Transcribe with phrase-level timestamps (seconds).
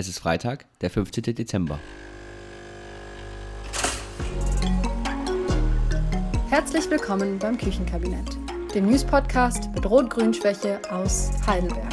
[0.00, 1.34] Es ist Freitag, der 15.
[1.34, 1.78] Dezember.
[6.48, 8.38] Herzlich willkommen beim Küchenkabinett,
[8.74, 11.92] dem News-Podcast mit Rot-Grün-Schwäche aus Heidelberg.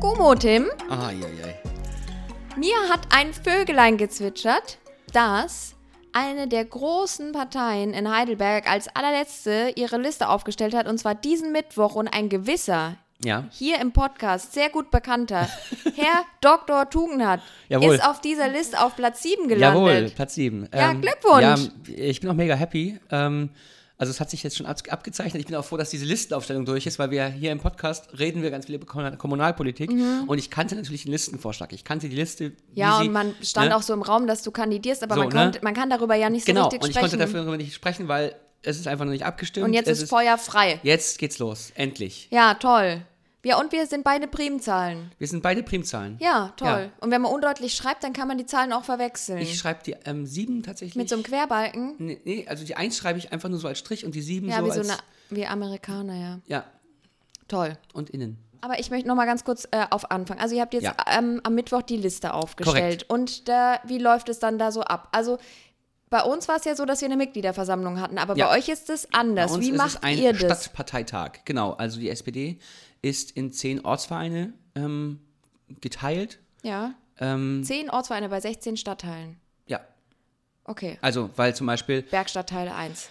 [0.00, 2.56] Gummo, Tim, Ah, ja, ja.
[2.56, 4.78] mir hat ein Vögelein gezwitschert,
[5.12, 5.74] dass
[6.12, 11.50] eine der großen Parteien in Heidelberg als allerletzte ihre Liste aufgestellt hat, und zwar diesen
[11.50, 15.48] Mittwoch und ein gewisser, Ja, hier im Podcast, sehr gut bekannter,
[15.96, 16.88] Herr Dr.
[16.90, 17.94] Tugendhat, Jawohl.
[17.94, 19.80] ist auf dieser Liste auf Platz 7 gelandet.
[19.80, 20.68] jawohl, Platz 7.
[20.74, 21.42] Ja, Glückwunsch.
[21.88, 22.98] Ja, ich bin auch mega happy.
[23.10, 23.50] Ähm,
[23.96, 25.40] also es hat sich jetzt schon ab abgezeichnet.
[25.40, 28.42] Ich bin auch froh, dass diese Listenaufstellung durch ist, weil wir hier im Podcast reden
[28.42, 29.88] wir ganz viel über Kommunal- Kommunalpolitik.
[30.26, 31.72] Und ich kannte natürlich den Listenvorschlag.
[31.72, 32.50] Ich kannte die Liste.
[32.50, 32.54] Mhm.
[32.74, 33.76] Ja, sie, und man stand ne?
[33.76, 35.34] auch so im Raum, dass du kandidierst, aber So, man, ne?
[35.34, 37.18] konnte, man kann darüber ja nicht so Genau, richtig und ich sprechen.
[37.20, 39.66] konnte darüber nicht sprechen, weil es ist einfach noch nicht abgestimmt.
[39.66, 40.80] und jetzt ist Feuer frei.
[40.82, 42.26] Jetzt geht's los, endlich.
[42.32, 43.00] Ja, toll.
[43.44, 45.12] Ja, und wir sind beide Primzahlen.
[45.18, 46.16] Wir sind beide Primzahlen.
[46.20, 46.68] Ja, toll.
[46.68, 46.90] Ja.
[47.00, 49.38] Und wenn man undeutlich schreibt, dann kann man die Zahlen auch verwechseln.
[49.38, 50.96] Ich schreibe die ähm, sieben tatsächlich.
[50.96, 51.94] Mit so einem Querbalken.
[51.98, 54.48] nee, nee, also die eins schreibe ich einfach nur so als Strich und die sieben
[54.48, 54.88] Ja, so wie so als.
[54.90, 54.98] eine,
[55.30, 56.38] wie Amerikaner, ja.
[56.46, 56.64] ja,
[57.48, 57.76] Toll.
[57.92, 58.38] und innen.
[58.62, 60.38] Aber ich möchte noch mal ganz kurz äh, auf Anfang.
[60.38, 60.94] Also ihr habt jetzt Ja.
[61.18, 63.04] ähm, am Mittwoch die Liste aufgestellt.
[63.10, 65.08] Und da, wie läuft es dann da so ab?
[65.12, 65.36] Also
[66.08, 68.46] bei uns war es ja so, dass wir eine Mitgliederversammlung hatten, aber Ja.
[68.48, 69.52] bei euch ist es Bei anders.
[69.52, 70.64] uns Wie ist macht es ein ihr das?
[70.64, 71.40] Stadtparteitag.
[71.44, 72.58] Genau, also die SPD
[73.04, 75.20] ist in zehn Ortsvereine ähm,
[75.80, 76.38] geteilt.
[76.62, 76.94] Ja.
[77.20, 79.36] Ähm, Zehn Ortsvereine bei 16 Stadtteilen.
[79.66, 79.80] ja,
[80.64, 80.98] Okay.
[81.02, 83.08] also weil zum Beispiel Bergstadtteile 1.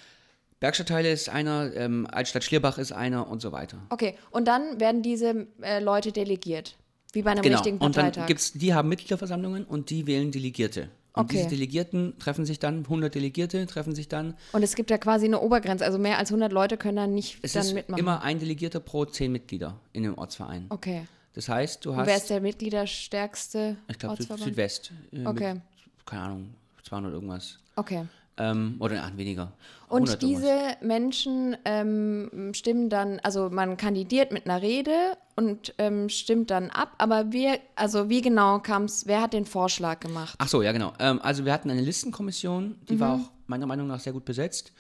[0.60, 3.78] Bergstadtteile ist einer, ähm, Altstadt Schlierbach ist einer und so weiter.
[3.90, 4.16] Okay.
[4.32, 6.76] Und dann werden diese äh, Leute delegiert.
[7.12, 8.28] Wie bei einem Genau, richtigen und dann Parteitag.
[8.28, 10.90] gibt's, die haben Mitgliederversammlungen und die wählen Delegierte.
[11.16, 11.38] Und Okay.
[11.38, 14.34] diese Delegierten treffen sich dann, 100 Delegierte treffen sich dann.
[14.52, 17.38] Und es gibt ja quasi eine Obergrenze, also mehr als 100 Leute können dann nicht
[17.44, 18.00] Es dann ist mitmachen.
[18.00, 20.66] immer ein Delegierter pro zehn Mitglieder in dem Ortsverein.
[20.70, 21.06] okay.
[21.36, 24.22] Das heißt, du Und hast, wer ist der mitgliederstärkste ich glaube?
[24.24, 24.92] Südwest.
[25.12, 25.54] äh, Okay.
[25.56, 25.64] Mit,
[26.06, 27.58] keine Ahnung, 200 irgendwas.
[27.76, 28.06] Okay.
[28.38, 29.52] Ähm, oder ach, weniger.
[29.90, 30.42] Und 100 irgendwas.
[30.42, 34.92] diese Menschen ähm, stimmen dann, also man kandidiert mit einer Rede
[35.36, 39.46] und ähm, stimmt dann ab, aber wir, also wie genau kam es, wer hat den
[39.46, 40.34] Vorschlag gemacht?
[40.40, 40.94] Ach so, ja, genau.
[41.00, 43.24] Ähm, also wir hatten eine Listenkommission, die war Mhm.
[43.24, 44.74] auch meiner Meinung nach sehr gut besetzt,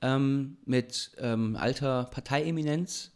[0.00, 3.10] ähm, mit ähm, alter Parteieminenz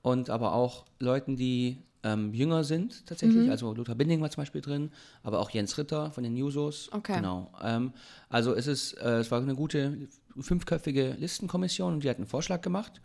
[0.00, 3.44] und aber auch Leuten, die ähm, jünger sind tatsächlich.
[3.46, 3.50] Mhm.
[3.50, 4.90] Also Lothar Binding war zum Beispiel drin,
[5.22, 6.88] aber auch Jens Ritter von den Newsos.
[6.92, 7.16] Okay.
[7.16, 7.52] Genau.
[7.62, 7.92] Ähm,
[8.28, 10.08] also es ist, äh, es war eine gute
[10.40, 13.00] fünfköpfige Listenkommission und die hat einen Vorschlag gemacht.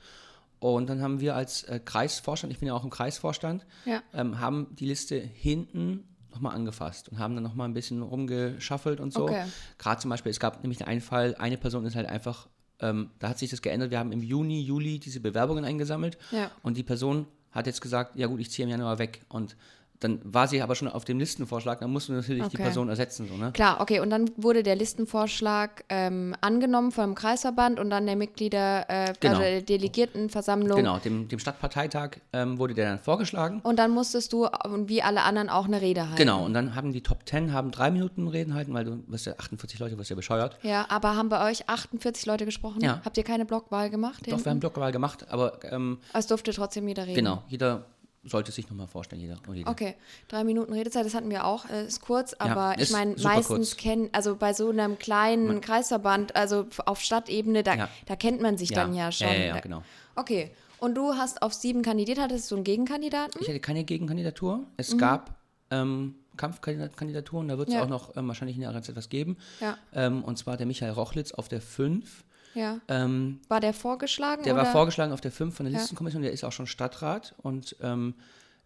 [0.60, 4.02] Und dann haben wir als äh, Kreisvorstand, ich bin ja auch im Kreisvorstand, Ja.
[4.14, 9.12] ähm, haben die Liste hinten nochmal angefasst und haben dann nochmal ein bisschen rumgeschaffelt und
[9.14, 9.24] so.
[9.24, 9.44] Okay.
[9.78, 12.48] Gerade zum Beispiel, es gab nämlich einen Fall, eine Person ist halt einfach,
[12.80, 16.50] ähm, da hat sich das geändert, wir haben im Juni, Juli diese Bewerbungen eingesammelt Ja.
[16.64, 19.22] und die Person hat jetzt gesagt, ja gut, ich ziehe im Januar weg.
[19.30, 19.56] Und
[20.04, 22.64] dann war sie aber schon auf dem Listenvorschlag, dann mussten wir natürlich die Okay.
[22.64, 23.28] Person ersetzen.
[23.28, 23.52] So, ne?
[23.54, 28.90] Klar, okay, und dann wurde der Listenvorschlag ähm, angenommen vom Kreisverband und dann der Mitglieder,
[28.90, 29.34] äh, Genau.
[29.36, 30.78] also der Delegiertenversammlung.
[30.78, 33.60] Genau, dem, dem Stadtparteitag ähm, wurde der dann vorgeschlagen.
[33.64, 36.18] Und dann musstest du, und wie alle anderen, auch eine Rede halten.
[36.18, 39.26] Genau, und dann haben die Top 10 haben drei Minuten Reden halten, weil du wirst
[39.26, 40.58] ja 48 Leute, wirst ja bescheuert.
[40.64, 42.82] Ja, aber haben bei euch 48 Leute gesprochen?
[42.82, 43.02] Ja.
[43.06, 44.24] Habt ihr keine Blockwahl gemacht?
[44.30, 47.16] Doch, wir haben Blockwahl gemacht, aber ähm, Es durfte trotzdem jeder reden.
[47.16, 47.86] genau, jeder
[48.26, 49.70] sollte sich nochmal vorstellen, jeder und jede.
[49.70, 49.96] Okay,
[50.28, 53.76] drei Minuten Redezeit, das hatten wir auch, äh, ist kurz, aber ich ist meine, meistens
[53.78, 57.90] kennen, also bei so einem kleinen Kreisverband, also auf Stadtebene, da, Ja.
[58.06, 59.28] da kennt man sich dann ja schon.
[59.28, 59.84] Ja, ja, ja, genau.
[60.16, 63.42] Okay, und du hast auf sieben kandidiert, hattest du einen Gegenkandidaten?
[63.42, 64.62] Ich hatte keine Gegenkandidatur.
[64.78, 65.36] Es gab
[65.72, 67.80] ähm, Kampfkandidaturen, da wird es Mhm.
[67.80, 67.86] Ja.
[67.86, 69.38] auch noch ähm, wahrscheinlich in der RZ etwas geben.
[69.60, 69.78] Ja.
[69.94, 72.24] Ähm, und zwar der Michael Rochlitz auf der 5.
[72.54, 72.80] Ja.
[72.88, 74.44] Ähm, War der vorgeschlagen?
[74.44, 74.64] der oder?
[74.64, 75.80] war vorgeschlagen auf der 5 von der Ja.
[75.80, 78.14] Listenkommission, der ist auch schon Stadtrat und ähm,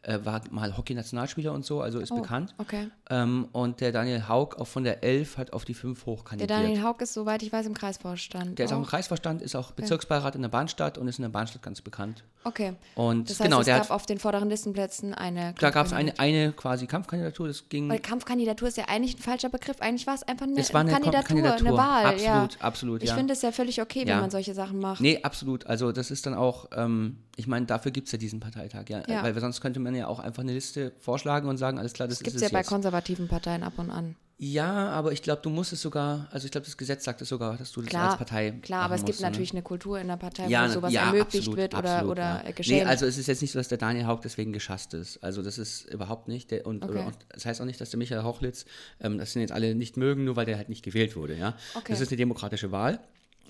[0.04, 2.54] äh, war mal Hockey-Nationalspieler und so, also ist Oh, bekannt.
[2.60, 2.90] Okay.
[3.10, 6.50] Ähm, und der Daniel Haug auch von der 11 hat auf die 5 Der hochkandidiert.
[6.52, 8.58] Daniel Haug ist, soweit ich weiß, im Kreisvorstand.
[8.60, 8.90] Der ist auch im auch.
[8.90, 12.24] Kreisvorstand, ist auch Bezirksbeirat in der Bahnstadt und ist in der Bahnstadt ganz bekannt.
[12.48, 12.74] Okay.
[12.96, 15.54] Und Das heißt, genau, es gab hat, auf den vorderen Listenplätzen eine.
[15.60, 17.90] da gab es eine, eine quasi Kampfkandidatur, das ging.
[17.90, 19.78] Weil Kampfkandidatur ist ja eigentlich ein falscher Begriff.
[19.82, 21.68] Eigentlich war es einfach eine, Es war eine Kandidatur, Kandidatur.
[21.68, 22.06] eine Wahl.
[22.06, 22.62] Absolut, ja.
[22.62, 23.16] absolut, Ich ja.
[23.16, 24.08] finde es ja völlig okay, Ja.
[24.16, 25.02] wenn man solche Sachen macht.
[25.02, 25.68] Nee, absolut.
[25.68, 29.04] Also das ist dann auch, ähm, ich meine, dafür gibt es ja diesen Parteitag, ja.
[29.08, 32.20] Weil sonst könnte man ja auch einfach eine Liste vorschlagen und sagen, alles klar, das
[32.20, 32.70] Das gibt ist es es ja bei jetzt.
[32.70, 34.16] konservativen Parteien ab und an.
[34.40, 37.30] Ja, aber ich glaube, du musst es sogar, also ich glaube, das Gesetz sagt es
[37.30, 39.28] sogar, dass du das Klar, als Partei klar aber es gibt musst, ne?
[39.28, 41.90] natürlich eine Kultur in der Partei, ja, wo na- sowas ja, ermöglicht absolut, wird oder,
[41.96, 42.50] absolut, oder ja.
[42.50, 45.24] äh, Nee, also es ist jetzt nicht so, dass der Daniel Haug deswegen geschasst ist.
[45.24, 46.52] Also das ist überhaupt nicht.
[46.52, 46.92] Der, und, Okay.
[46.92, 48.66] oder, und das heißt auch nicht, dass der Michael Hochlitz,
[49.02, 51.36] ähm, das sind jetzt alle nicht mögen, nur weil der halt nicht gewählt wurde.
[51.36, 51.58] Ja?
[51.74, 51.92] Okay.
[51.92, 53.00] Das ist eine demokratische Wahl.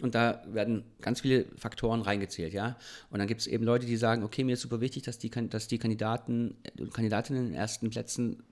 [0.01, 2.77] Und da werden ganz viele Faktoren reingezählt, ja.
[3.09, 5.31] Und dann gibt es eben Leute, die sagen, okay, mir ist super wichtig, dass die,
[5.31, 8.43] dass die Kandidaten und Kandidatinnen in den ersten Plätzen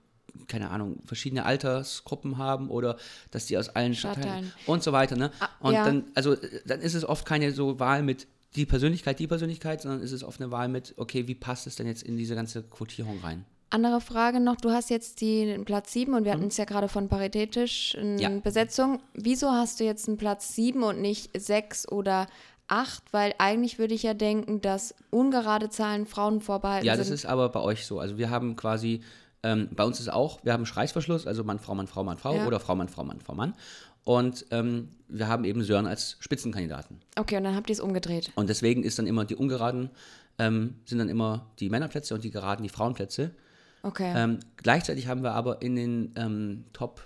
[0.48, 2.96] keine Ahnung, verschiedene Altersgruppen haben oder
[3.30, 4.52] dass die aus allen Stadtteilen, Stadtteilen.
[4.66, 5.16] und so weiter.
[5.16, 5.30] Ne?
[5.40, 5.84] Ah, Und ja.
[5.84, 6.36] dann, also
[6.66, 10.24] dann ist es oft keine so Wahl mit die Persönlichkeit, die Persönlichkeit, sondern ist es
[10.24, 13.44] oft eine Wahl mit, okay, wie passt es denn jetzt in diese ganze Quotierung rein?
[13.68, 16.88] Andere Frage noch, du hast jetzt den Platz 7 und wir hatten es ja gerade
[16.88, 18.18] von paritätisch in Mhm.
[18.20, 18.28] Ja.
[18.30, 19.00] Besetzung.
[19.12, 22.28] Wieso hast du jetzt einen Platz 7 und nicht 6 oder
[22.68, 23.02] 8?
[23.12, 27.14] Weil eigentlich würde ich ja denken, dass ungerade Zahlen Frauen vorbehalten Ja, das sind.
[27.14, 27.98] ist aber bei euch so.
[27.98, 29.00] Also wir haben quasi,
[29.42, 32.34] ähm, bei uns ist auch, wir haben Schreißverschluss, also Mann, Frau, Mann, Frau, Mann, Frau
[32.34, 32.46] Ja.
[32.46, 33.54] oder Frau, Mann, Frau, Mann, Frau, Mann.
[34.04, 37.00] Und ähm, wir haben eben Sören als Spitzenkandidaten.
[37.18, 38.30] okay, und dann habt ihr es umgedreht.
[38.36, 39.90] Und deswegen ist dann immer die ungeraden,
[40.38, 43.32] ähm, sind dann immer die Männerplätze und die geraden die Frauenplätze.
[43.82, 44.12] Okay.
[44.16, 47.00] Ähm, gleichzeitig haben wir aber in den ähm, Top,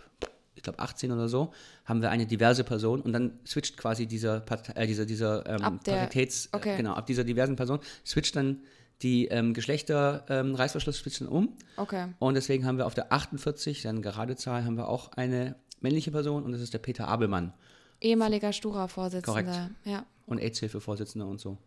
[0.55, 1.53] ich glaube 18 oder so,
[1.85, 5.79] haben wir eine diverse Person und dann switcht quasi dieser, Partei, äh, dieser, dieser ähm,
[5.85, 6.75] Paritäts, okay.
[6.75, 8.61] äh, genau, ab dieser diversen Person switcht dann
[9.03, 10.57] die ähm, Geschlechter ähm,
[11.29, 12.09] um okay.
[12.19, 16.11] und deswegen haben wir auf der 48, dann gerade Zahl, haben wir auch eine männliche
[16.11, 17.53] Person und das ist der Peter Abelmann
[18.01, 19.43] Ehemaliger Stura-Vorsitzender.
[19.43, 19.71] Korrekt.
[19.85, 20.07] Ja.
[20.27, 21.59] und AIDS-Hilfe-Vorsitzender und so.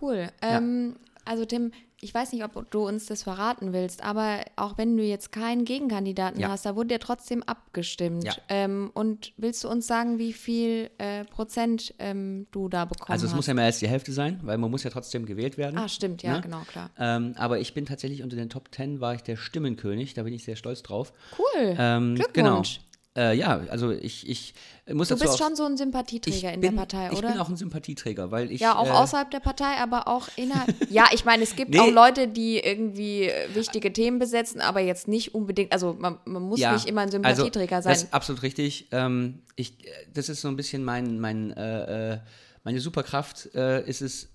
[0.00, 0.28] Cool.
[0.40, 1.72] Ähm, also Tim,
[2.02, 5.64] ich weiß nicht, ob du uns das verraten willst, aber auch wenn du jetzt keinen
[5.64, 6.48] Gegenkandidaten Ja.
[6.50, 8.24] hast, da wurde ja trotzdem abgestimmt.
[8.24, 8.34] Ja.
[8.50, 13.24] Ähm, und willst du uns sagen, wie viel äh, Prozent ähm, du da bekommen Also
[13.24, 13.36] es hast?
[13.36, 15.78] muss ja mehr als die Hälfte sein, weil man muss ja trotzdem gewählt werden.
[15.78, 16.40] ah, stimmt, ja, Ne?
[16.42, 16.90] genau, klar.
[16.98, 20.34] Ähm, aber ich bin tatsächlich unter den Top 10 war ich der Stimmenkönig, da bin
[20.34, 21.12] ich sehr stolz drauf.
[21.38, 21.74] Cool.
[21.78, 22.34] Ähm, Glückwunsch.
[22.34, 22.85] Genau.
[23.16, 24.54] Äh, ja, also ich, ich
[24.92, 27.18] muss Du dazu bist auch, schon so ein ich Sympathieträger in bin, der Partei, Ich
[27.18, 27.30] oder?
[27.30, 30.74] bin auch ein Sympathieträger, weil ich ja, auch äh, außerhalb der Partei, aber auch innerhalb.
[30.90, 31.80] ja, ich meine, es gibt Nee.
[31.80, 36.42] auch Leute, die irgendwie äh, wichtige Themen besetzen, aber jetzt nicht unbedingt, also man, man
[36.42, 37.94] muss ja, nicht immer ein Sympathieträger also, sein.
[37.94, 38.88] Das ist absolut richtig.
[38.92, 39.78] Ähm, ich,
[40.12, 42.18] das ist so ein bisschen mein, mein, äh, äh,
[42.64, 43.54] meine Superkraft.
[43.54, 44.28] Äh, ist es,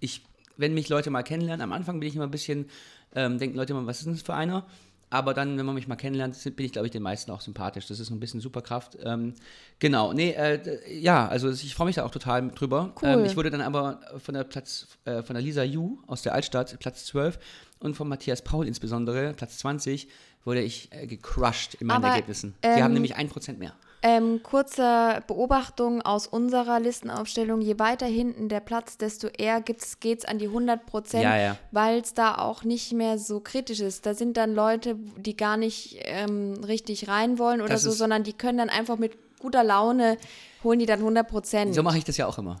[0.00, 0.24] ich,
[0.56, 2.68] wenn mich Leute mal kennenlernen, am Anfang bin ich immer ein bisschen,
[3.14, 4.66] ähm, denken Leute immer, was ist denn das für einer?
[5.12, 7.86] Aber dann, wenn man mich mal kennenlernt, bin ich, glaube ich, den meisten auch sympathisch.
[7.86, 8.96] Das ist so ein bisschen Superkraft.
[9.04, 9.34] Ähm,
[9.78, 12.94] genau, nee, äh, ja, also ich freue mich da auch total drüber.
[13.02, 13.08] Cool.
[13.08, 16.32] Ähm, ich wurde dann aber von der Platz, äh, von der Lisa Yu aus der
[16.32, 17.38] Altstadt, Platz 12,
[17.80, 20.08] und von Matthias Paul insbesondere, Platz 20,
[20.44, 22.54] wurde ich äh, gecrushed in meinen Aber, Ergebnissen.
[22.64, 23.74] Die ähm, haben nämlich ein Prozent mehr.
[24.04, 27.60] Ähm, kurze Beobachtung aus unserer Listenaufstellung.
[27.60, 31.56] Je weiter hinten der Platz, desto eher geht es an die 100 Prozent, Ja, ja.
[31.70, 34.04] weil es da auch nicht mehr so kritisch ist.
[34.04, 38.24] Da sind dann Leute, die gar nicht ähm, richtig rein wollen oder Das so, sondern
[38.24, 40.16] die können dann einfach mit guter Laune,
[40.64, 41.74] holen die dann 100 Prozent.
[41.74, 42.60] So mache ich das ja auch immer.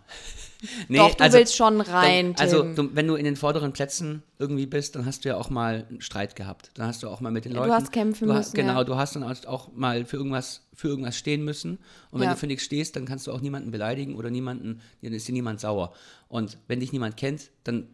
[0.88, 4.22] Nee, Doch, du willst schon rein, Dann, also, du, wenn du in den vorderen Plätzen
[4.38, 6.70] irgendwie bist, dann hast du ja auch mal einen Streit gehabt.
[6.74, 7.82] Dann hast du auch mal mit den Ja, du Leuten.
[7.82, 8.84] hast kämpfen du, müssen, Genau, ja.
[8.84, 11.78] du hast dann auch mal für irgendwas, für irgendwas stehen müssen.
[12.10, 12.34] Und wenn Ja.
[12.34, 15.32] du für nichts stehst, dann kannst du auch niemanden beleidigen oder niemanden, dann ist dir
[15.32, 15.92] niemand sauer.
[16.28, 17.88] Und wenn dich niemand kennt, dann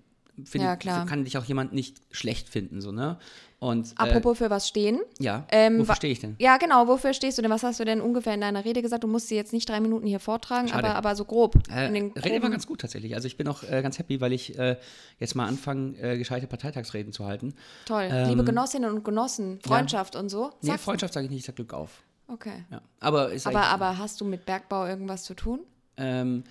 [0.44, 2.80] find, Ja, kann dich auch jemand nicht schlecht finden.
[2.80, 3.18] So, ne?
[3.60, 5.00] Und, Apropos für was stehen.
[5.18, 6.36] äh, ja, ähm, wofür stehe ich denn?
[6.38, 6.86] Ja, genau.
[6.86, 7.50] Wofür stehst du denn?
[7.50, 9.02] Was hast du denn ungefähr in deiner Rede gesagt?
[9.02, 11.56] Du musst sie jetzt nicht drei Minuten hier vortragen, aber, aber so grob.
[11.68, 13.16] Äh, Rede war ganz gut tatsächlich.
[13.16, 14.76] Also ich bin auch äh, ganz happy, weil ich äh,
[15.18, 17.52] jetzt mal anfange, äh, gescheite Parteitagsreden zu halten.
[17.84, 18.08] Toll.
[18.08, 20.52] Ähm, Liebe Genossinnen und Genossen, Freundschaft und so.
[20.62, 22.02] Nee, Sag- Freundschaft sage ich nicht, ich sage Glück auf.
[22.28, 22.64] okay.
[22.70, 22.80] Ja.
[23.00, 25.60] Aber Aber, aber hast du mit Bergbau irgendwas zu tun?
[25.96, 26.44] Ähm,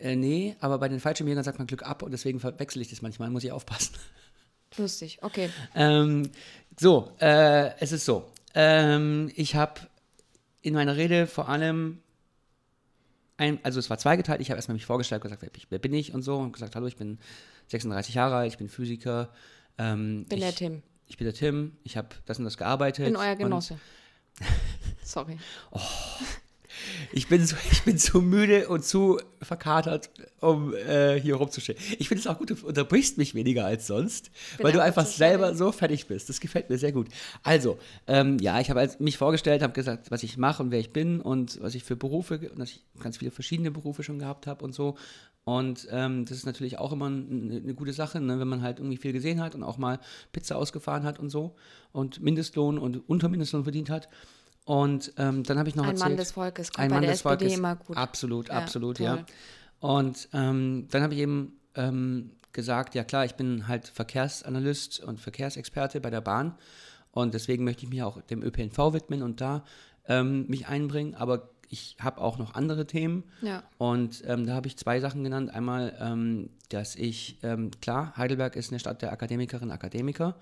[0.00, 3.00] äh, nee, aber bei den Fallschirmjägern sagt man Glück ab und deswegen verwechsel ich das
[3.00, 3.94] manchmal, muss ich aufpassen.
[4.76, 5.50] Lustig, okay.
[5.74, 6.30] Ähm,
[6.78, 8.30] so, äh, es ist so.
[8.54, 9.80] Ähm, ich habe
[10.62, 12.00] in meiner Rede vor allem
[13.36, 16.14] ein, also es war zweigeteilt, ich habe erstmal mich vorgestellt, gesagt, wer, bin ich- ich
[16.14, 17.18] und so und gesagt, hallo, ich bin
[17.68, 19.30] 36 Jahre alt, ich bin Physiker.
[19.78, 20.82] Ähm, Bin ich, der Tim.
[21.06, 23.06] Ich bin der Tim, ich habe das und das gearbeitet.
[23.06, 23.78] Bin euer Genosse.
[25.02, 25.38] Sorry.
[27.12, 30.10] Ich bin, so, ich bin zu müde und zu verkatert,
[30.40, 31.78] um äh, hier rumzustehen.
[31.98, 35.06] Ich finde es auch gut, du unterbrichst mich weniger als sonst, Bin weil du einfach
[35.06, 36.28] selber so fertig bist.
[36.28, 37.08] Das gefällt mir sehr gut.
[37.42, 40.92] Also, ähm, ja, ich habe mich vorgestellt, habe gesagt, was ich mache und wer ich
[40.92, 44.46] bin und was ich für Berufe, und dass ich ganz viele verschiedene Berufe schon gehabt
[44.46, 44.96] habe und so.
[45.44, 48.78] Und ähm, das ist natürlich auch immer eine, eine gute Sache, ne, wenn man halt
[48.78, 49.98] irgendwie viel gesehen hat und auch mal
[50.30, 51.56] Pizza ausgefahren hat und so
[51.92, 54.08] und Mindestlohn und unter Mindestlohn verdient hat.
[54.64, 57.02] Und ähm, dann habe ich noch Ein erzählt, Mann des Volkes kommt ein bei Mann
[57.02, 57.58] der des SPD Volkes.
[57.58, 57.96] immer gut.
[57.96, 59.06] Absolut, Ja, absolut, toll.
[59.06, 59.24] ja.
[59.80, 65.20] Und ähm, dann habe ich eben ähm, gesagt, ja klar, ich bin halt Verkehrsanalyst und
[65.20, 66.54] Verkehrsexperte bei der Bahn
[67.10, 69.64] und deswegen möchte ich mich auch dem ÖPNV widmen und da
[70.06, 73.62] ähm, mich einbringen, aber ich habe auch noch andere Themen Ja.
[73.78, 75.52] und ähm, da habe ich zwei Sachen genannt.
[75.54, 80.36] Einmal, ähm, dass ich, ähm, klar, Heidelberg ist eine Stadt der Akademikerinnen und Akademiker.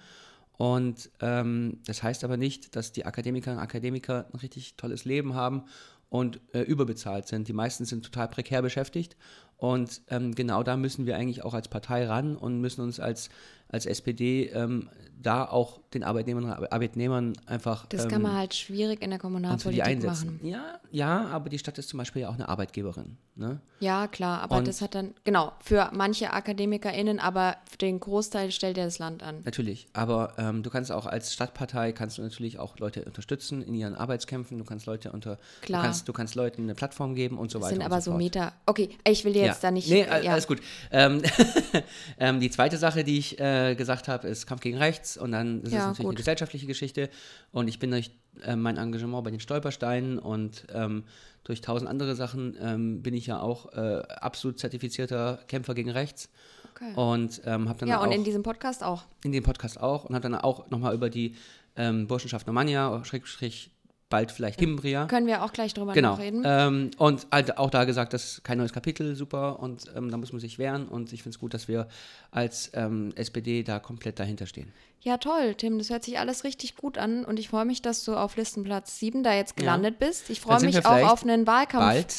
[0.60, 5.32] Und ähm, das heißt aber nicht, dass die Akademikerinnen und Akademiker ein richtig tolles Leben
[5.32, 5.64] haben
[6.10, 7.48] und äh, überbezahlt sind.
[7.48, 9.16] Die meisten sind total prekär beschäftigt
[9.56, 13.30] und ähm, genau da müssen wir eigentlich auch als Partei ran und müssen uns als,
[13.70, 14.88] als SPD ähm,
[15.22, 17.86] da auch den Arbeitnehmern Arbeitnehmern einfach.
[17.86, 20.36] Das ähm, kann man halt schwierig in der Kommunalpolitik einsetzen.
[20.36, 20.46] machen.
[20.46, 23.16] Ja, ja, aber die Stadt ist zum Beispiel ja auch eine Arbeitgeberin.
[23.36, 23.60] Ne?
[23.78, 28.50] Ja, klar, aber Und- das hat dann, genau, für manche AkademikerInnen, aber für den Großteil
[28.50, 29.40] stellt ja das Land an.
[29.44, 33.74] Natürlich, aber ähm, du kannst auch als Stadtpartei kannst du natürlich auch Leute unterstützen in
[33.74, 34.58] ihren Arbeitskämpfen.
[34.58, 35.80] Du kannst Leute unter, Klar.
[35.80, 37.76] du kannst, du kannst Leuten eine Plattform geben und so Das weiter.
[37.76, 38.16] sind aber so so.
[38.18, 38.52] Meter.
[38.66, 39.88] Okay, ich will dir jetzt da nicht.
[39.88, 40.32] Nee, ja.
[40.32, 40.60] alles gut.
[40.90, 41.22] Ähm,
[42.18, 45.62] ähm, die zweite Sache, die ich äh, gesagt habe, ist Kampf gegen Rechts und dann
[45.62, 46.10] ist Ja, es natürlich gut.
[46.10, 47.08] eine gesellschaftliche Geschichte
[47.52, 48.10] und ich bin durch
[48.42, 51.04] äh, mein Engagement bei den Stolpersteinen und ähm,
[51.44, 56.28] durch tausend andere Sachen ähm, bin ich ja auch äh, absolut zertifizierter Kämpfer gegen Rechts
[56.74, 56.92] Okay.
[56.94, 59.04] und ähm, habe dann Ja, auch und in diesem Podcast auch.
[59.24, 61.34] in dem Podcast auch und habe dann auch nochmal über die
[61.76, 63.70] ähm, Burschenschaft Normannia, Schrägstrich
[64.10, 65.06] bald vielleicht Kimbria.
[65.06, 66.14] Können wir auch gleich drüber Genau.
[66.14, 66.42] reden.
[66.44, 69.60] Ähm, und halt auch da gesagt, das ist kein neues Kapitel, super.
[69.60, 70.86] Und ähm, da muss man sich wehren.
[70.88, 71.88] Und ich finde es gut, dass wir
[72.30, 74.70] als ähm, SPD da komplett dahinter stehen.
[75.02, 78.04] Ja, toll, Tim, das hört sich alles richtig gut an und ich freue mich, dass
[78.04, 80.28] du auf Listenplatz 7 da jetzt gelandet bist.
[80.28, 81.86] Ich freue mich auch auf einen Wahlkampf.
[81.86, 82.14] Bald.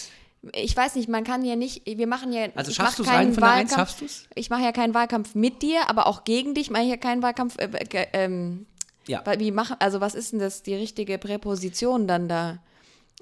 [0.56, 2.48] Ich weiß nicht, man kann ja nicht, wir machen ja.
[2.56, 3.72] Also schaffst du es rein von der Eins?
[3.74, 4.26] Wahlkampf- Schaffst du es?
[4.34, 7.22] Ich mache ja keinen Wahlkampf mit dir, aber auch gegen dich mache ich ja keinen
[7.22, 7.58] Wahlkampf.
[7.60, 8.66] Äh, äh, ähm,
[9.08, 9.22] Ja.
[9.26, 12.60] weil Wie machen, also was ist denn das, die richtige Präposition dann da?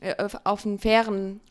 [0.01, 1.41] Äh, auf, einen fairen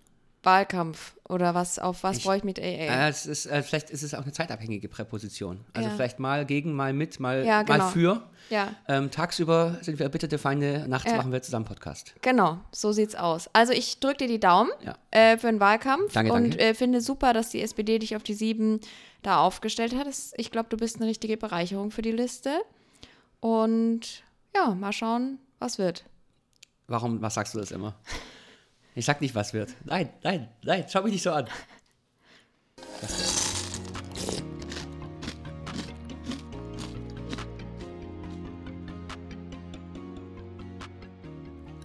[0.42, 2.62] Wahlkampf oder was, auf was brauche ich mit AA?
[2.62, 5.64] Äh, es ist, äh, vielleicht ist es auch eine zeitabhängige Präposition.
[5.75, 5.94] Also Ja.
[5.94, 7.78] vielleicht mal gegen, mal mit, mal, Ja, genau.
[7.78, 8.23] mal für.
[8.49, 8.75] ja.
[8.87, 12.14] Ähm, tagsüber sind wir erbitterte Feinde, nachts machen wir zusammen Podcast.
[12.23, 12.58] Genau.
[12.73, 13.50] So sieht's aus.
[13.52, 14.70] Also ich drücke dir die Daumen
[15.11, 16.58] äh, für den Wahlkampf Danke, und danke.
[16.61, 18.80] äh, finde super, dass die SPD dich auf die sieben
[19.23, 20.06] da aufgestellt hat.
[20.37, 22.50] Ich glaube, du bist eine richtige Bereicherung für die Liste.
[23.40, 24.23] Und
[24.54, 26.04] ja, mal schauen, was wird.
[26.87, 27.95] Warum, was sagst du das immer?
[28.95, 29.75] Ich sag nicht, was wird.
[29.85, 31.47] Nein, nein, nein, schau mich nicht so an.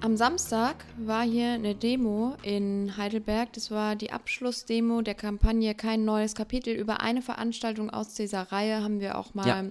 [0.01, 3.53] Am Samstag war hier eine Demo in Heidelberg.
[3.53, 6.73] Das war die Abschlussdemo der Kampagne Kein neues Kapitel.
[6.73, 9.63] Über eine Veranstaltung aus dieser Reihe haben wir auch mal, Ja.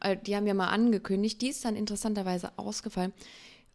[0.00, 1.40] Äh, die haben wir mal angekündigt.
[1.42, 3.12] Die ist dann interessanterweise ausgefallen.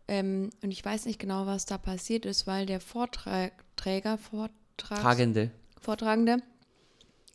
[0.07, 5.51] Ähm, und ich weiß nicht genau, was da passiert ist, weil der Vorträger, Vortrags Tragende.
[5.79, 6.37] Vortragende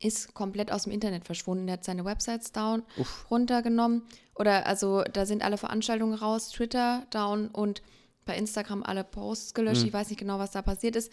[0.00, 1.66] ist komplett aus dem Internet verschwunden.
[1.66, 3.26] Der hat seine Websites down, Uff.
[3.30, 4.02] runtergenommen.
[4.34, 7.82] Oder also da sind alle Veranstaltungen raus, Twitter down und
[8.24, 9.84] bei Instagram alle Posts gelöscht.
[9.84, 11.10] Ich weiß nicht genau, was da passiert ist.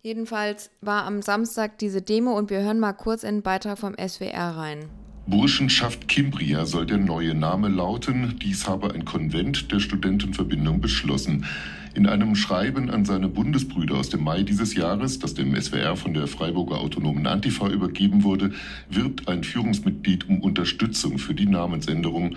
[0.00, 3.94] Jedenfalls war am Samstag diese Demo und wir hören mal kurz in den Beitrag vom
[3.94, 4.88] SWR rein.
[5.26, 8.38] Burschenschaft Kimbria soll der neue Name lauten.
[8.42, 11.46] Dies habe ein Konvent der Studentenverbindung beschlossen.
[11.94, 16.12] In einem Schreiben an seine Bundesbrüder aus dem Mai dieses Jahres, das dem SWR von
[16.12, 18.52] der Freiburger Autonomen Antifa übergeben wurde,
[18.90, 22.36] wirbt ein Führungsmitglied um Unterstützung für die Namensänderung.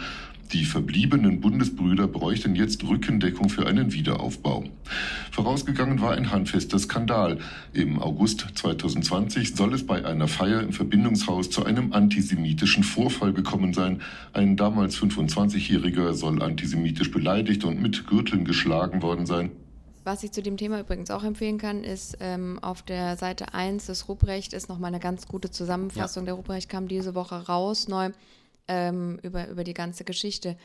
[0.54, 4.64] Die verbliebenen Bundesbrüder bräuchten jetzt Rückendeckung für einen Wiederaufbau.
[5.32, 7.40] Vorausgegangen war ein handfester Skandal.
[7.74, 13.74] Im August 2020 soll es bei einer Feier im Verbindungshaus zu einem antisemitischen Vorfall gekommen
[13.74, 14.02] sein.
[14.34, 19.52] Ein damals 25-Jähriger soll antisemitisch beleidigt und mit Gürteln geschlagen worden sein.
[20.04, 23.88] Was ich zu dem Thema übrigens auch empfehlen kann, ist ähm, auf der Seite 1
[23.88, 26.26] des Ruprecht ist nochmal eine ganz gute Zusammenfassung.
[26.26, 28.12] Der Ruprecht kam diese Woche raus, neu,
[28.68, 30.58] ähm, über, über die ganze Geschichte.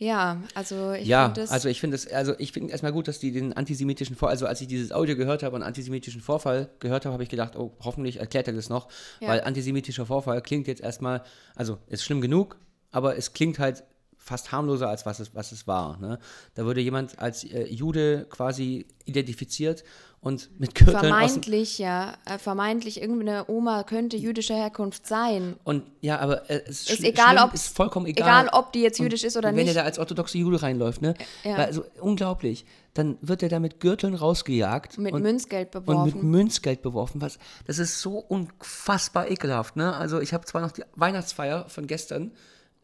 [0.00, 1.50] Ja, also ich ja, finde das.
[1.50, 4.46] also ich finde es, also ich finde erstmal gut, dass die den antisemitischen Vorfall, also
[4.46, 7.76] als ich dieses Audio gehört habe und antisemitischen Vorfall gehört habe, habe ich gedacht, oh,
[7.80, 8.88] hoffentlich erklärt er das noch,
[9.18, 9.28] Ja.
[9.28, 11.24] weil antisemitischer Vorfall klingt jetzt erstmal,
[11.56, 12.58] also ist schlimm genug,
[12.92, 13.82] aber es klingt halt
[14.16, 15.98] fast harmloser als was es, was es war.
[15.98, 16.20] Ne?
[16.54, 19.82] Da wurde jemand als äh, Jude quasi identifiziert
[20.20, 25.54] und mit Gürteln vermeintlich, ja, äh, vermeintlich irgendeine Oma könnte jüdischer Herkunft sein.
[25.64, 28.26] und ja, aber äh, es ist, Ist egal, schlimm, ob- ist vollkommen egal.
[28.46, 29.68] egal, ob die jetzt Und jüdisch ist oder wenn nicht.
[29.68, 31.14] er da als orthodoxe Jude reinläuft, ne?
[31.44, 31.54] Ja.
[31.56, 32.64] Also unglaublich.
[32.94, 34.98] Dann wird er da mit Gürteln rausgejagt.
[34.98, 36.30] Mit und, Münzgeld Und mit beworfen.
[36.30, 37.20] Münzgeld beworfen.
[37.20, 39.94] Was, das ist so unfassbar ekelhaft, ne?
[39.94, 42.32] Also ich habe zwar noch die Weihnachtsfeier von gestern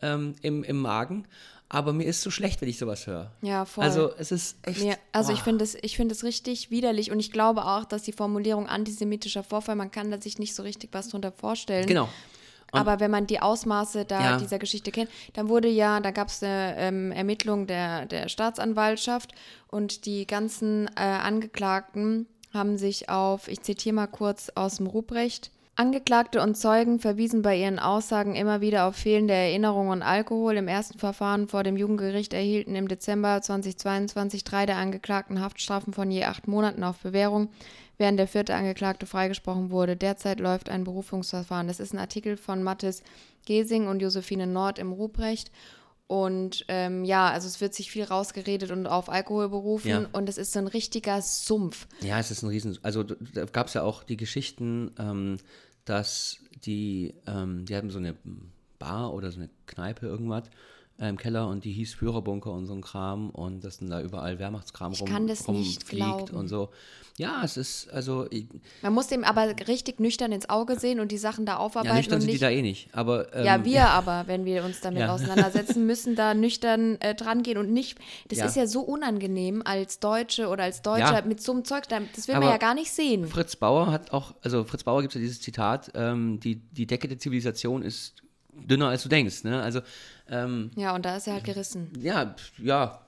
[0.02, 1.26] ähm, im, im Magen,
[1.74, 3.30] aber mir ist so schlecht, wenn ich sowas höre.
[3.42, 3.84] Ja, voll.
[3.84, 4.80] Also es ist echt.
[4.80, 8.02] Nee, also ich finde es ich finde es richtig widerlich und ich glaube auch, dass
[8.02, 11.86] die Formulierung antisemitischer Vorfall, man kann da sich nicht so richtig was drunter vorstellen.
[11.86, 12.08] Genau.
[12.72, 14.36] Und- Aber wenn man die Ausmaße da Ja.
[14.38, 19.32] dieser Geschichte kennt, dann wurde ja, da gab es eine ähm, Ermittlung der, der Staatsanwaltschaft
[19.68, 25.50] und die ganzen äh, Angeklagten haben sich auf, ich zitiere mal kurz aus dem Ruprecht,
[25.76, 30.56] Angeklagte und Zeugen verwiesen bei ihren Aussagen immer wieder auf fehlende Erinnerungen und Alkohol.
[30.56, 36.12] Im ersten Verfahren vor dem Jugendgericht erhielten im Dezember 2022 drei der Angeklagten Haftstrafen von
[36.12, 37.48] je acht Monaten auf Bewährung,
[37.98, 39.96] während der vierte Angeklagte freigesprochen wurde.
[39.96, 41.66] Derzeit läuft ein Berufungsverfahren.
[41.66, 43.02] Das ist ein Artikel von Mathis
[43.44, 45.50] Gesing und Josephine Nord im Ruprecht.
[46.06, 50.06] Und ähm, ja, also es wird sich viel rausgeredet und auf Alkohol berufen Ja.
[50.12, 51.86] und es ist so ein richtiger Sumpf.
[52.02, 52.78] Ja, es ist ein Riesen.
[52.82, 55.38] Also da gab es ja auch die Geschichten, ähm,
[55.86, 58.16] dass die, ähm, die hatten so eine
[58.78, 60.44] Bar oder so eine Kneipe irgendwas
[60.98, 64.00] äh, im Keller und die hieß Führerbunker und so ein Kram und dass dann da
[64.00, 66.36] überall Wehrmachtskram Ich rum, kann das nicht rumfliegt glauben.
[66.36, 66.70] und so.
[67.16, 68.46] Ja, es ist, also, ich-
[68.82, 71.98] Man muss dem aber richtig nüchtern ins Auge sehen und die Sachen da aufarbeiten ja,
[71.98, 74.64] nüchtern und sind die nicht da eh nicht, aber ähm, Ja, wir aber, wenn wir
[74.64, 75.12] uns damit Ja.
[75.14, 77.98] auseinandersetzen, müssen da nüchtern äh, dran gehen und nicht.
[78.28, 78.46] Das Ja.
[78.46, 81.22] ist ja so unangenehm als Deutsche oder als Deutscher Ja.
[81.24, 81.88] mit so einem Zeug.
[81.88, 83.26] da- Das will man Aber ja gar nicht sehen.
[83.28, 86.86] Fritz Bauer hat auch, also Fritz Bauer gibt es ja dieses Zitat, ähm, die, die
[86.88, 88.14] Decke der Zivilisation ist
[88.54, 89.62] dünner als du denkst, ne?
[89.62, 89.80] Also,
[90.28, 91.90] ähm, Ja, und da ist er halt gerissen.
[91.98, 93.00] ja, ja,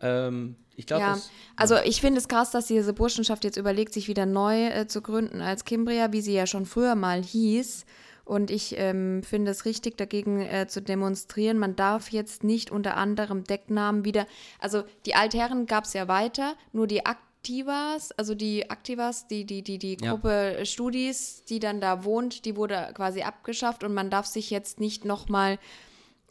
[0.00, 1.18] ähm, ich glaube, Ja,
[1.56, 5.02] also ich finde es krass, dass diese Burschenschaft jetzt überlegt, sich wieder neu äh, zu
[5.02, 7.84] gründen als Kimbria, wie sie ja schon früher mal hieß.
[8.24, 11.58] Und ich ähm, finde es richtig, dagegen äh, zu demonstrieren.
[11.58, 14.26] Man darf jetzt nicht unter anderem Decknamen wieder.
[14.60, 17.04] Also die Altherren gab es ja weiter, nur die
[17.44, 20.10] Aktivas, also die Aktivas, die, die, die, die Ja.
[20.12, 24.78] Gruppe Studis, die dann da wohnt, die wurde quasi abgeschafft und man darf sich jetzt
[24.78, 25.58] nicht nochmal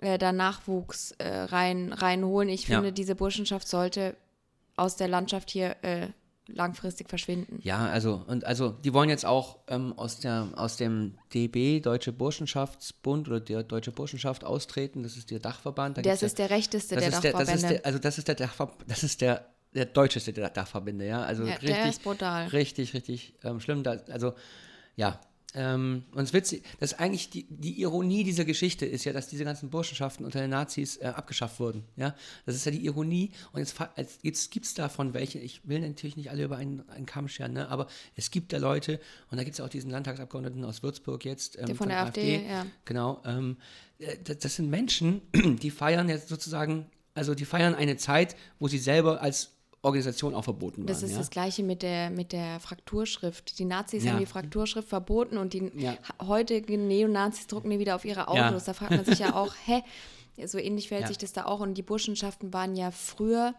[0.01, 2.47] äh, da Nachwuchs äh, rein, reinholen.
[2.49, 2.75] Ich Ja.
[2.75, 4.15] finde, diese Burschenschaft sollte
[4.75, 6.09] aus der Landschaft hier äh,
[6.47, 7.59] langfristig verschwinden.
[7.63, 12.11] Ja, also, und also die wollen jetzt auch ähm, aus, der, aus dem DB, Deutsche
[12.13, 15.01] Burschenschaftsbund oder der Deutsche Burschenschaft austreten.
[15.01, 15.97] Das ist der Dachverband.
[15.97, 17.75] Da Das gibt's ja- ist der rechteste das der ist der, das ist Dachverbände.
[17.81, 21.21] der, also das ist der Dachver das ist der, der deutscheste der Dachverbände, ja.
[21.21, 22.47] Also Ja, richtig, der ist brutal.
[22.47, 23.83] richtig, richtig ähm, schlimm.
[23.83, 24.33] Da, also,
[24.95, 25.19] ja.
[25.55, 29.29] Ähm, und es witzig, das ist eigentlich die, die Ironie dieser Geschichte ist ja, dass
[29.29, 31.85] diese ganzen Burschenschaften unter den Nazis äh, abgeschafft wurden.
[31.95, 33.31] Ja, das ist ja die Ironie.
[33.51, 33.75] Und jetzt,
[34.21, 35.39] jetzt, gibt es davon welche.
[35.39, 37.67] Ich will natürlich nicht alle über einen, einen Kamm scheren, ne?
[37.69, 38.99] aber es gibt da Leute
[39.31, 41.57] und da gibt es auch diesen Landtagsabgeordneten aus Würzburg jetzt.
[41.57, 42.67] Ähm, Der von der AfD, ja.
[42.85, 43.19] Genau.
[43.25, 43.57] Ähm,
[43.97, 46.85] äh, das, das sind Menschen, die feiern jetzt sozusagen,
[47.15, 50.87] also die feiern eine Zeit, wo sie selber als Organisation auch verboten waren.
[50.87, 51.17] Das ist ja?
[51.17, 53.59] das gleiche mit der, mit der Frakturschrift.
[53.59, 54.11] Die Nazis Ja.
[54.11, 55.97] haben die Frakturschrift verboten und die Ja.
[56.21, 58.27] heutigen Neonazis drucken die wieder auf ihre.
[58.27, 58.65] Autos.
[58.65, 59.81] Da fragt man sich ja auch, hä?
[60.45, 61.59] So ähnlich verhält sich das da auch.
[61.61, 63.53] Und die Burschenschaften waren ja früher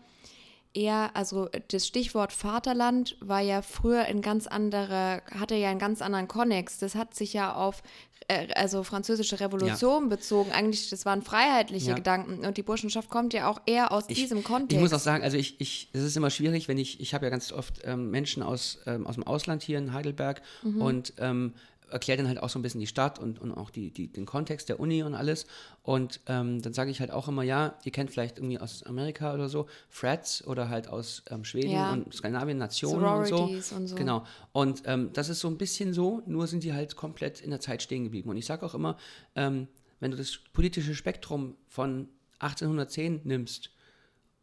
[0.73, 6.01] eher, also das Stichwort Vaterland war ja früher ein ganz anderer, hatte ja einen ganz
[6.01, 6.79] anderen Konnex.
[6.79, 7.83] Das hat sich ja auf
[8.31, 10.53] äh, also französische Revolution bezogen.
[10.53, 11.95] Eigentlich, das waren freiheitliche Ja.
[11.95, 12.47] Gedanken.
[12.47, 14.73] Und die Burschenschaft kommt ja auch eher aus diesem Kontext.
[14.77, 17.27] Ich muss auch sagen, also ich, ich, es ist immer schwierig, wenn ich, ich habe
[17.27, 20.83] ja ganz oft ähm, Menschen aus, ähm, aus dem Ausland hier in Heidelberg Mhm.
[20.83, 21.55] und ähm,
[21.91, 24.27] erkläre dann halt auch so ein bisschen die Stadt und, und auch die, die, den
[24.27, 25.47] Kontext der Uni und alles.
[25.83, 29.35] Und ähm, dann sage ich halt auch immer, ja, ihr kennt vielleicht irgendwie aus Amerika
[29.35, 31.93] oder so, Frats oder halt aus ähm, Schweden Ja.
[31.93, 33.45] und Skandinavien, Nationen und so.
[33.77, 33.95] Und so.
[33.97, 34.25] Genau.
[34.53, 37.61] Und ähm, das ist so ein bisschen so, nur sind die halt komplett in der
[37.61, 38.31] Zeit stehen geblieben.
[38.31, 38.97] Und ich sage auch immer,
[39.35, 39.69] ähm,
[40.01, 43.71] wenn du das politische Spektrum von 1810 nimmst,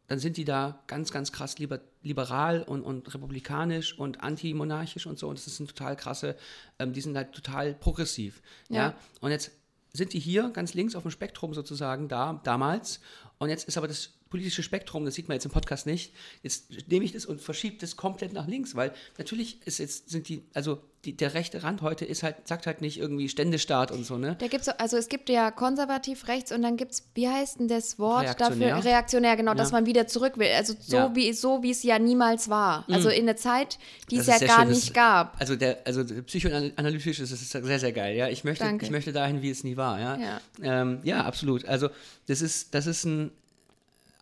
[0.06, 5.18] dann sind die da ganz, ganz krass liber, liberal und, und republikanisch und antimonarchisch und
[5.18, 5.28] so.
[5.28, 6.36] Und das ist ein total krasse,
[6.78, 8.42] ähm, die sind halt total progressiv.
[8.68, 8.76] Ja.
[8.76, 8.94] Ja.
[9.20, 9.52] Und jetzt
[9.92, 13.00] sind die hier ganz links auf dem Spektrum sozusagen da, damals.
[13.38, 16.12] Und jetzt ist aber das politische Spektrum, das sieht man jetzt im Podcast nicht.
[16.42, 20.28] Jetzt nehme ich das und verschiebe das komplett nach links, weil natürlich ist jetzt, sind
[20.28, 24.04] die, also die, der rechte Rand heute ist halt, sagt halt nicht irgendwie Ständestaat und
[24.04, 24.36] so, ne?
[24.40, 27.60] Da gibt's so, also es gibt ja konservativ rechts und dann gibt es, wie heißt
[27.60, 28.70] denn das Wort Reaktionär.
[28.76, 28.90] dafür?
[28.90, 29.76] Reaktionär, genau, dass Ja.
[29.76, 30.48] man wieder zurück will.
[30.56, 31.08] Also so Ja.
[31.08, 31.14] Mhm.
[31.16, 32.84] wie so wie es ja niemals war.
[32.90, 33.78] Also in der Zeit,
[34.10, 35.40] die Das es ja gar schön, das nicht ist- gab.
[35.40, 38.16] Also der, also psychoanalytisch ist es sehr, sehr geil.
[38.16, 38.84] Ja, ich möchte, Danke.
[38.84, 40.00] ich möchte dahin, wie es nie war.
[40.00, 40.40] Ja, Ja.
[40.62, 41.64] ähm, ja absolut.
[41.64, 41.88] Also
[42.26, 43.30] das ist, das ist ein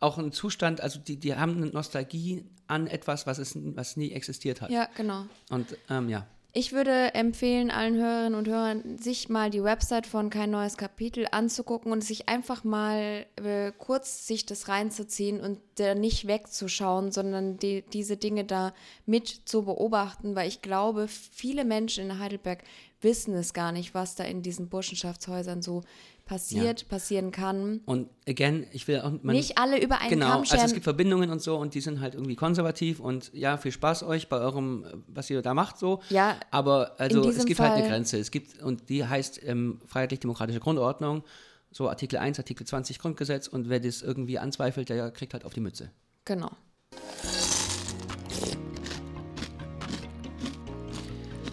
[0.01, 0.81] auch ein Zustand.
[0.81, 4.71] Also die, die haben eine Nostalgie an etwas, was es, was nie existiert hat.
[4.71, 5.25] Ja, genau.
[5.51, 6.27] Und ähm, ja,
[6.59, 11.27] Ich würde empfehlen, allen Hörerinnen und Hörern, sich mal die Website von Kein neues Kapitel
[11.31, 17.59] anzugucken und sich einfach mal äh, kurz sich das reinzuziehen und da nicht wegzuschauen, sondern
[17.59, 18.73] die, diese Dinge da
[19.05, 22.65] mit zu beobachten, weil ich glaube, viele Menschen in Heidelberg
[23.03, 25.83] wissen es gar nicht, was da in diesen Burschenschaftshäusern so
[26.27, 27.81] passiert, passieren kann.
[27.87, 30.73] und again, ich will auch man, nicht alle über einen Genau, Kamm also es scheren.
[30.75, 34.29] gibt Verbindungen und so und die sind halt irgendwie konservativ und ja, viel Spaß euch
[34.29, 36.03] bei eurem, was ihr da macht so.
[36.11, 38.19] Ja, aber also es gibt halt eine Fall- Grenze.
[38.19, 41.23] Es gibt, und die heißt ähm, Freiheitlich-Demokratische Grundordnung,
[41.71, 45.55] so Artikel 1, Artikel 20 Grundgesetz und wer das irgendwie anzweifelt, der kriegt halt auf
[45.55, 45.91] die Mütze.
[46.25, 46.51] genau.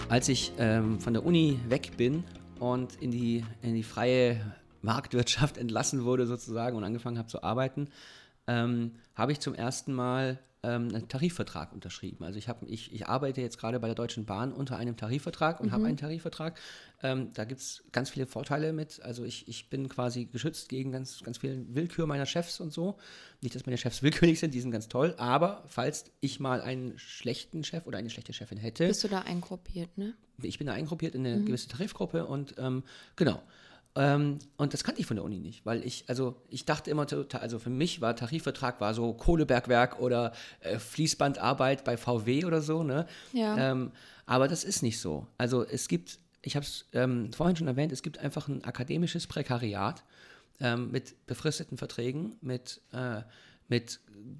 [0.09, 2.23] als ich ähm, von der Uni weg bin
[2.59, 4.39] und in die, in die freie
[4.83, 7.89] Marktwirtschaft entlassen wurde sozusagen und angefangen habe zu arbeiten,
[8.47, 12.23] ähm, habe ich zum ersten Mal ähm, einen Tarifvertrag unterschrieben.
[12.23, 15.59] Also ich, hab, ich, ich arbeite jetzt gerade bei der Deutschen Bahn unter einem Tarifvertrag
[15.59, 16.59] und habe einen Tarifvertrag.
[17.01, 19.01] Ähm, da gibt es ganz viele Vorteile mit.
[19.03, 22.97] Also ich, ich bin quasi geschützt gegen ganz, ganz viel Willkür meiner Chefs und so.
[23.41, 25.13] Nicht, dass meine Chefs willkürlich sind, die sind ganz toll.
[25.17, 29.19] Aber falls ich mal einen schlechten Chef oder eine schlechte Chefin hätte, Bist du da
[29.19, 30.13] eingruppiert, ne?
[30.41, 32.83] ich bin da eingruppiert in eine gewisse Tarifgruppe und ähm,
[33.15, 33.41] genau.
[33.95, 37.05] Ähm, und das kannte ich von der Uni nicht, weil ich, also ich dachte immer,
[37.39, 42.83] also für mich war Tarifvertrag war so Kohlebergwerk oder äh, Fließbandarbeit bei VW oder so,
[42.83, 43.05] ne?
[43.33, 43.71] Ja.
[43.71, 43.91] Ähm,
[44.25, 45.27] aber das ist nicht so.
[45.37, 49.27] Also es gibt, ich habe es ähm, vorhin schon erwähnt, es gibt einfach ein akademisches
[49.27, 50.03] Prekariat
[50.59, 53.21] ähm, mit befristeten Verträgen, mit, äh,
[53.67, 53.99] mit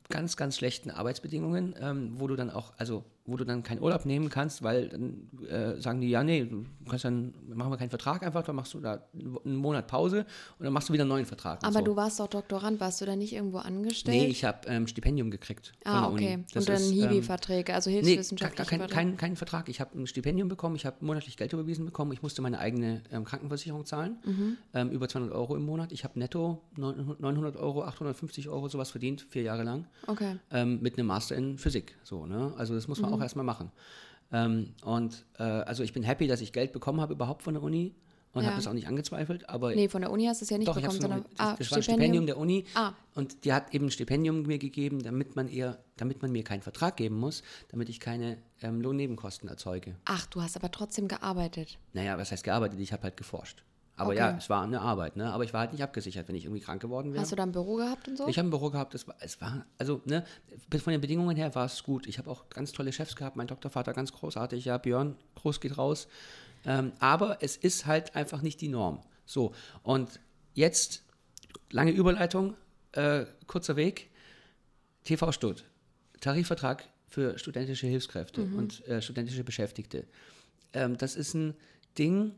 [0.09, 4.05] ganz, ganz schlechten Arbeitsbedingungen, ähm, wo du dann auch, also wo du dann keinen Urlaub
[4.05, 7.89] nehmen kannst, weil dann äh, sagen die, ja, nee, du kannst dann, machen wir keinen
[7.89, 10.25] Vertrag einfach, dann machst du da einen Monat Pause
[10.59, 11.63] und dann machst du wieder einen neuen Vertrag.
[11.63, 11.85] Aber so.
[11.85, 14.17] du warst doch Doktorand, warst du da nicht irgendwo angestellt?
[14.17, 15.71] Nee, ich habe ähm, Stipendium gekriegt.
[15.85, 16.43] ah, okay.
[16.53, 18.95] Das Und dann ist, ähm, Hiwi-Verträge, also Nee, hilfswissenschaftliche gar kein, Verträge.
[19.11, 19.69] kein, keinen Vertrag.
[19.69, 23.03] Ich habe ein Stipendium bekommen, ich habe monatlich Geld überwiesen bekommen, ich musste meine eigene
[23.11, 24.57] ähm, Krankenversicherung zahlen, Mhm.
[24.73, 25.93] ähm, über 200 Euro im Monat.
[25.93, 30.35] Ich habe netto 900 900 Euro, 850 Euro sowas verdient, vier Jahre lang, Okay.
[30.51, 31.95] ähm, mit einem Master in Physik.
[32.03, 32.53] So, ne?
[32.57, 33.12] Also das muss man Mhm.
[33.13, 33.71] Auch erstmal machen.
[34.31, 37.61] Ähm, und äh, also ich bin happy, dass ich Geld bekommen habe überhaupt von der
[37.63, 37.93] Uni
[38.33, 38.47] und Ja.
[38.47, 40.67] habe das auch nicht angezweifelt, aber Nee, von der Uni hast du es ja nicht
[40.67, 42.93] doch, bekommen, sondern das, ah, das war ein Stipendium der Uni Ah.
[43.13, 46.63] und die hat eben ein Stipendium mir gegeben, damit man ihr, damit man mir keinen
[46.63, 49.95] Vertrag geben muss, damit ich keine ähm, Lohnnebenkosten erzeuge.
[50.05, 51.77] Ach, du hast aber trotzdem gearbeitet.
[51.93, 52.79] Naja, was heißt gearbeitet?
[52.79, 53.63] Ich habe halt geforscht.
[53.95, 54.19] Aber Okay.
[54.19, 55.31] ja, es war eine Arbeit, ne?
[55.31, 57.21] Aber ich war halt nicht abgesichert, wenn ich irgendwie krank geworden wäre.
[57.21, 58.27] Hast du da ein Büro gehabt und so?
[58.27, 60.25] Ich habe ein Büro gehabt, es war, es war, also, ne,
[60.71, 62.07] von den Bedingungen her war es gut.
[62.07, 65.77] Ich habe auch ganz tolle Chefs gehabt, mein Doktorvater ganz großartig, ja, Björn, groß geht
[65.77, 66.07] raus.
[66.65, 68.99] Ähm, aber es ist halt einfach nicht die Norm.
[69.25, 69.53] So,
[69.83, 70.19] und
[70.53, 71.03] jetzt,
[71.69, 72.55] lange Überleitung,
[72.93, 74.09] äh, kurzer Weg,
[75.03, 75.65] TV Stutt,
[76.19, 80.07] Tarifvertrag für studentische Hilfskräfte und äh, studentische Beschäftigte.
[80.73, 81.53] Ähm, das ist ein
[81.97, 82.33] Ding,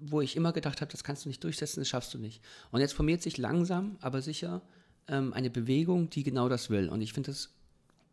[0.00, 2.42] wo ich immer gedacht habe, das kannst du nicht durchsetzen, das schaffst du nicht.
[2.70, 4.62] Und jetzt formiert sich langsam, aber sicher
[5.08, 6.88] ähm, eine Bewegung, die genau das will.
[6.88, 7.50] Und ich finde das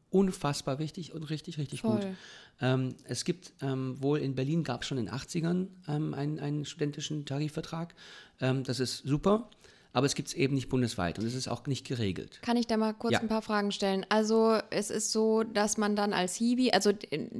[0.09, 2.01] unfassbar wichtig und richtig, richtig gut.
[2.01, 2.15] Voll.
[2.61, 6.39] Ähm, es gibt ähm, wohl in Berlin gab es schon in den 80ern ähm, einen,
[6.39, 7.93] einen studentischen Tarifvertrag.
[8.39, 9.49] Ähm, das ist super,
[9.95, 12.39] aber es gibt es eben nicht bundesweit und es ist auch nicht geregelt.
[12.41, 13.19] Kann ich da mal kurz Ja.
[13.21, 14.05] ein paar Fragen stellen?
[14.09, 16.91] Also es ist so, dass man dann als Hiwi, also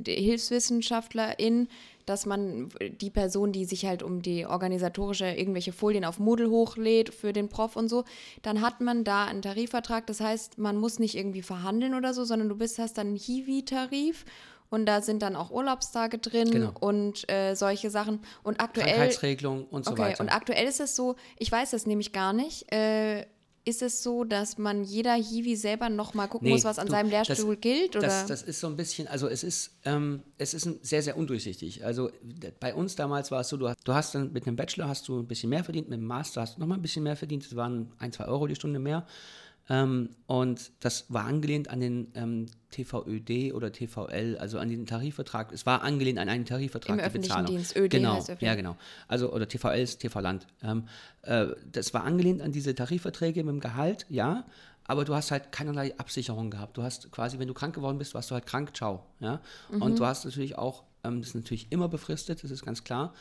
[0.08, 1.68] Hilfswissenschaftlerin,
[2.06, 2.70] dass man
[3.02, 7.50] die Person, die sich halt um die organisatorische irgendwelche Folien auf Moodle hochlädt für den
[7.50, 8.06] Prof und so,
[8.42, 10.06] dann hat man da einen Tarifvertrag.
[10.08, 13.16] Das heißt, man muss nicht irgendwie verhandeln oder so, sondern du bist, hast dann einen
[13.18, 14.24] Hiwi-Tarif
[14.70, 16.72] und da sind dann auch Urlaubstage drin Genau.
[16.80, 18.20] und äh, solche Sachen.
[18.44, 20.22] Und aktuell Krankheitsregelung und so Okay, weiter.
[20.22, 23.26] und aktuell ist es so, ich weiß das nämlich gar nicht, äh,
[23.68, 26.92] ist es so, dass man jeder Hiwi selber nochmal gucken Nee, muss, was an du,
[26.92, 27.96] seinem das- Lehrstuhl gilt?
[27.96, 28.06] Oder?
[28.08, 31.84] Das, das ist so ein bisschen, also es ist, ähm, es ist sehr, sehr undurchsichtig.
[31.84, 32.12] Also
[32.60, 35.08] bei uns damals war es so, du hast, du hast dann mit einem Bachelor hast
[35.08, 37.44] du ein bisschen mehr verdient, mit dem Master hast du nochmal ein bisschen mehr verdient,
[37.44, 39.08] es waren ein, zwei Euro die Stunde mehr.
[39.68, 45.52] Ähm, und das war angelehnt an den ähm, TVÖD oder TVL, also an den Tarifvertrag.
[45.52, 46.92] Es war angelehnt an einen Tarifvertrag.
[46.92, 47.52] Im die öffentlichen Bezahlung.
[47.52, 47.76] Dienst.
[47.76, 48.48] ÖD genau, heißt öffentlich.
[48.48, 48.78] ja, genau.
[49.08, 50.46] Also, oder TVL ist TV-Land.
[50.62, 50.88] Ähm,
[51.24, 54.46] äh, das war angelehnt an diese Tarifverträge mit dem Gehalt, ja,
[54.84, 56.78] aber du hast halt keinerlei Absicherung gehabt.
[56.78, 59.04] Du hast quasi, wenn du krank geworden bist, warst du halt krank, ciao.
[59.20, 59.42] Ja?
[59.72, 59.82] Mhm.
[59.82, 63.14] Und du hast natürlich auch, ähm, das ist natürlich immer befristet, das ist ganz klar.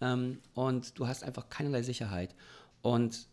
[0.00, 2.34] Ähm, und du hast einfach keinerlei Sicherheit.
[2.80, 3.28] Und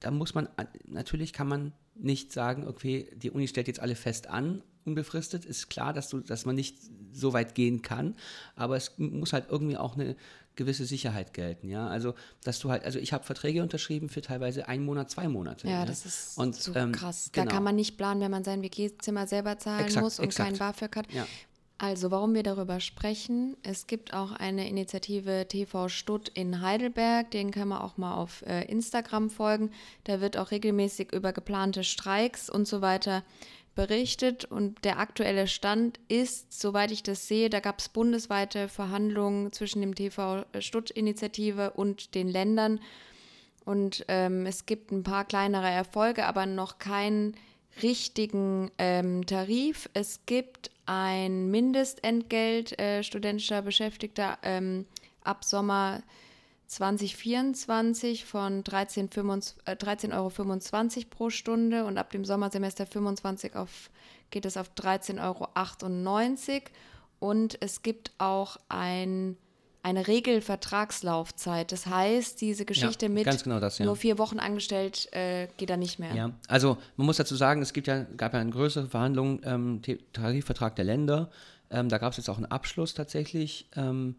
[0.00, 0.48] da muss man,
[0.84, 5.44] natürlich kann man nicht sagen, okay, die Uni stellt jetzt alle fest an, unbefristet.
[5.44, 6.76] Ist klar, dass, du, dass man nicht
[7.12, 8.16] so weit gehen kann,
[8.56, 10.16] aber es muss halt irgendwie auch eine
[10.56, 11.88] gewisse Sicherheit gelten, ja.
[11.88, 15.66] Also, dass du halt, also ich habe Verträge unterschrieben für teilweise einen Monat, zwei Monate.
[15.68, 17.30] ja, das ist Und, so ähm, krass.
[17.32, 17.46] genau.
[17.46, 20.48] Da kann man nicht planen, wenn man sein WG-Zimmer selber zahlen Exakt, muss und exakt.
[20.48, 21.12] keinen BAföG hat.
[21.12, 21.26] Ja.
[21.82, 27.50] Also, warum wir darüber sprechen, es gibt auch eine Initiative TV Stutt in Heidelberg, den
[27.50, 29.72] kann man auch mal auf äh, Instagram folgen.
[30.04, 33.24] Da wird auch regelmäßig über geplante Streiks und so weiter
[33.74, 39.50] berichtet und der aktuelle Stand ist, soweit ich das sehe, da gab es bundesweite Verhandlungen
[39.50, 42.78] zwischen dem TV Stutt-Initiative und den Ländern
[43.64, 47.34] und ähm, es gibt ein paar kleinere Erfolge, aber noch keinen
[47.82, 49.88] richtigen ähm, Tarif.
[49.94, 54.86] Es gibt ein Mindestentgelt äh, studentischer Beschäftigter ähm,
[55.22, 56.02] ab Sommer
[56.72, 63.90] 2024 von 13,25 äh, 13,25 Euro pro Stunde und ab dem Sommersemester 25 auf,
[64.30, 66.60] geht es auf 13,98 Euro.
[67.20, 69.36] und es gibt auch ein,
[69.82, 71.72] eine Regelvertragslaufzeit.
[71.72, 73.84] Das heißt, diese Geschichte mit ganz genau das, ja.
[73.84, 76.14] nur vier Wochen angestellt äh, geht da nicht mehr.
[76.14, 79.82] Ja, also man muss dazu sagen, es gibt ja, gab ja eine größere Verhandlung, ähm,
[80.12, 81.30] Tarifvertrag der Länder.
[81.70, 83.68] Ähm, da gab es jetzt auch einen Abschluss tatsächlich.
[83.76, 84.16] Ähm,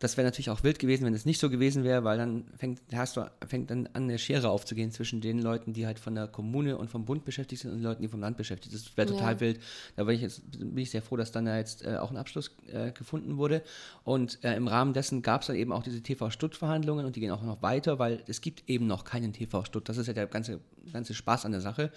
[0.00, 2.80] das wäre natürlich auch wild gewesen, wenn es nicht so gewesen wäre, weil dann fängt,
[2.92, 6.26] hast du, fängt dann an, eine Schere aufzugehen zwischen den Leuten, die halt von der
[6.26, 8.84] Kommune und vom Bund beschäftigt sind und den Leuten, die vom Land beschäftigt sind.
[8.86, 9.40] Das wäre total Ja.
[9.40, 9.60] wild.
[9.96, 12.16] Da bin ich, jetzt, bin ich sehr froh, dass dann da jetzt äh, auch ein
[12.16, 13.62] Abschluss äh, gefunden wurde.
[14.02, 17.30] Und äh, im Rahmen dessen gab es dann eben auch diese TV-Stutt-Verhandlungen und die gehen
[17.30, 19.88] auch noch weiter, weil es gibt eben noch keinen TV-Stutt.
[19.88, 20.60] Das ist ja der ganze,
[20.92, 21.92] ganze Spaß an der Sache,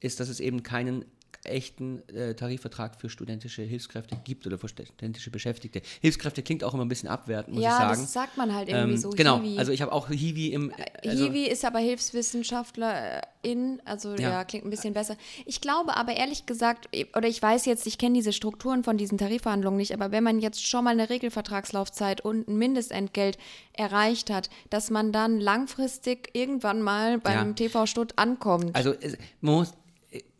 [0.00, 1.04] ist, dass es eben keinen
[1.50, 5.82] echten äh, Tarifvertrag für studentische Hilfskräfte gibt oder für studentische Beschäftigte.
[6.00, 8.00] Hilfskräfte klingt auch immer ein bisschen abwertend, muss ich ja, sagen.
[8.02, 9.10] das sagt man halt irgendwie Ähm, so.
[9.10, 9.58] genau, Hiwi.
[9.58, 10.72] also ich habe auch Hiwi im.
[11.04, 14.30] Also, Hiwi ist aber Hilfswissenschaftlerin, also ja.
[14.30, 14.44] Ja.
[14.44, 15.16] klingt ein bisschen besser.
[15.44, 19.18] Ich glaube aber ehrlich gesagt, oder ich weiß jetzt, ich kenne diese Strukturen von diesen
[19.18, 23.38] Tarifverhandlungen nicht, aber wenn man jetzt schon mal eine Regelvertragslaufzeit und ein Mindestentgelt
[23.72, 27.52] erreicht hat, dass man dann langfristig irgendwann mal beim Ja.
[27.54, 28.74] TV Stutt ankommt.
[28.74, 28.94] Also
[29.40, 29.74] man muss,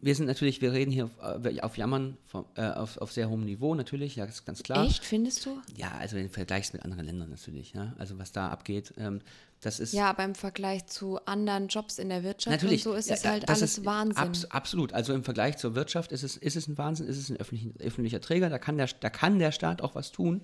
[0.06, 3.44] wir sind natürlich, wir reden hier auf, auf Jammern vom, äh, auf, auf sehr hohem
[3.44, 4.86] Niveau natürlich, ja, das ist ganz klar.
[4.86, 5.60] Echt, findest du?
[5.76, 7.92] Ja, also im Vergleich mit anderen Ländern natürlich, ja.
[7.98, 9.20] Also was da abgeht, ähm,
[9.60, 12.86] das ist Ja, aber im Vergleich zu anderen Jobs in der Wirtschaft Natürlich.
[12.86, 14.16] und so ist Ja, es halt alles ist Wahnsinn.
[14.22, 14.92] abs- absolut.
[14.92, 17.68] Also im Vergleich zur Wirtschaft ist es, ist es ein Wahnsinn, ist es ein öffentlich,
[17.80, 20.42] öffentlicher Träger, da kann, der, da kann der Staat auch was tun,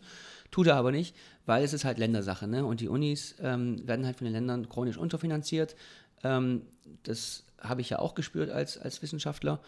[0.51, 1.15] tut er aber nicht,
[1.47, 2.47] weil es ist halt Ländersache.
[2.49, 2.65] Ne?
[2.65, 5.77] Und die Unis ähm, werden halt von den Ländern chronisch unterfinanziert.
[6.25, 6.63] Ähm,
[7.03, 9.61] das habe ich ja auch gespürt als, als Wissenschaftler.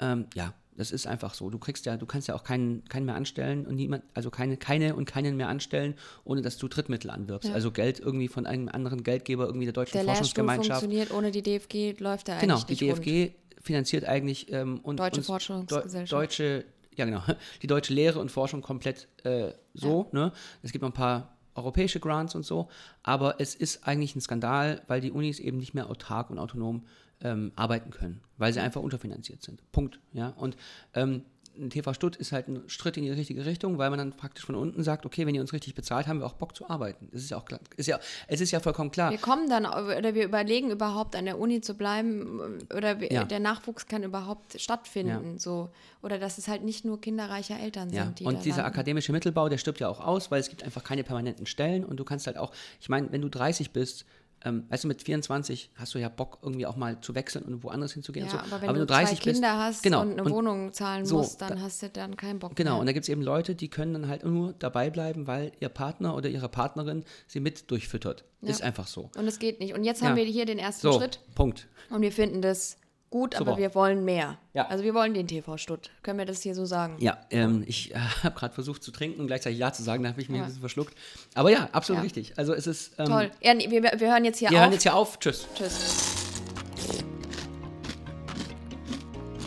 [0.00, 1.50] Ähm, ja, das ist einfach so.
[1.50, 4.56] Du kriegst ja, du kannst ja auch keinen, keinen mehr anstellen und niemand, also keine,
[4.56, 7.50] keine und keinen mehr anstellen, ohne dass du Drittmittel anwirbst.
[7.50, 10.80] Also Geld irgendwie von einem anderen Geldgeber, irgendwie der deutschen der Forschungsgemeinschaft.
[10.80, 13.06] funktioniert, ohne die DFG läuft er Genau, eigentlich die nicht rund.
[13.06, 16.12] DFG finanziert eigentlich ähm, und Deutsche uns- Forschungsgesellschaft.
[16.12, 16.64] Deu deutsche,
[16.96, 17.22] ja genau,
[17.62, 20.08] die deutsche Lehre und Forschung komplett äh, so.
[20.12, 20.32] Ne?
[20.62, 22.68] Es gibt noch ein paar europäische Grants und so,
[23.02, 26.84] aber es ist eigentlich ein Skandal, weil die Unis eben nicht mehr autark und autonom
[27.20, 29.62] ähm, arbeiten können, weil sie einfach unterfinanziert sind.
[29.72, 30.00] Punkt.
[30.12, 30.56] Ja und
[30.94, 31.22] ähm,
[31.58, 34.44] ein TV Stutt ist halt ein Schritt in die richtige Richtung, weil man dann praktisch
[34.44, 37.08] von unten sagt, okay, wenn ihr uns richtig bezahlt, haben wir auch Bock zu arbeiten.
[37.12, 37.60] Das ist ja auch klar.
[37.76, 39.10] Ist ja, es ist ja vollkommen klar.
[39.10, 43.24] Wir kommen dann, oder wir überlegen überhaupt an der Uni zu bleiben oder wir, Ja.
[43.24, 45.38] der Nachwuchs kann überhaupt stattfinden.
[45.38, 45.70] So.
[46.02, 48.72] Oder dass es halt nicht nur kinderreiche Eltern Ja, sind, die und dieser landen.
[48.74, 51.96] akademische Mittelbau, der stirbt ja auch aus, weil es gibt einfach keine permanenten Stellen und
[51.98, 54.04] du kannst halt auch, ich meine, wenn du 30 bist,
[54.44, 57.62] ähm, weißt du, mit 24 hast du ja Bock, irgendwie auch mal zu wechseln und
[57.64, 58.26] woanders hinzugehen.
[58.26, 58.54] Ja, und so.
[58.56, 61.60] aber wenn du, zwei Kinder hast genau, und eine Wohnung zahlen so, musst, dann da-
[61.62, 62.86] hast du dann keinen Bock Genau, und mehr.
[62.86, 66.14] da gibt es eben Leute, die können dann halt nur dabei bleiben, weil ihr Partner
[66.16, 68.24] oder ihre Partnerin sie mit durchfüttert.
[68.42, 69.10] Ist einfach so.
[69.16, 69.72] Und es geht nicht.
[69.72, 70.08] Und jetzt Ja.
[70.08, 71.66] haben wir hier den ersten So, Schritt Punkt.
[71.88, 72.76] und wir finden das
[73.14, 73.58] gut, aber Super.
[73.58, 74.38] wir wollen mehr.
[74.54, 74.66] Ja.
[74.66, 75.90] Also wir wollen den TV Stutt.
[76.02, 76.96] Können wir das hier so sagen?
[76.98, 80.08] Ja, ähm, ich äh, habe gerade versucht zu trinken und gleichzeitig Ja zu sagen, da
[80.10, 80.42] habe ich mich Ja.
[80.42, 80.94] ein bisschen verschluckt.
[81.36, 82.02] Aber ja, absolut Ja.
[82.02, 82.36] richtig.
[82.36, 82.98] Also es ist.
[82.98, 83.30] Ähm, Toll.
[83.40, 84.62] Ja, nee, wir, wir hören jetzt hier Wir auf.
[84.64, 85.18] hören jetzt hier auf.
[85.20, 85.46] Tschüss.
[85.54, 86.24] Tschüss.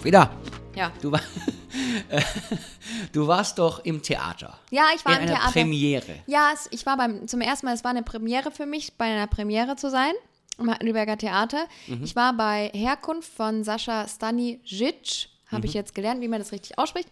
[0.04, 0.32] Wieder.
[0.76, 0.92] Ja.
[1.02, 1.20] Du, war,
[3.12, 4.58] du warst doch im Theater.
[4.70, 5.52] Ja, ich war in im einer Theater.
[5.52, 6.16] Premiere.
[6.28, 9.06] Ja, es, ich war beim, zum ersten Mal, es war eine Premiere für mich, bei
[9.06, 10.14] einer Premiere zu sein,
[10.58, 11.68] im Heidelberger Theater.
[11.88, 12.04] Mhm.
[12.04, 15.66] Ich war bei Herkunft von Sascha Stanisic, habe Mhm.
[15.66, 17.10] ich jetzt gelernt, wie man das richtig ausspricht.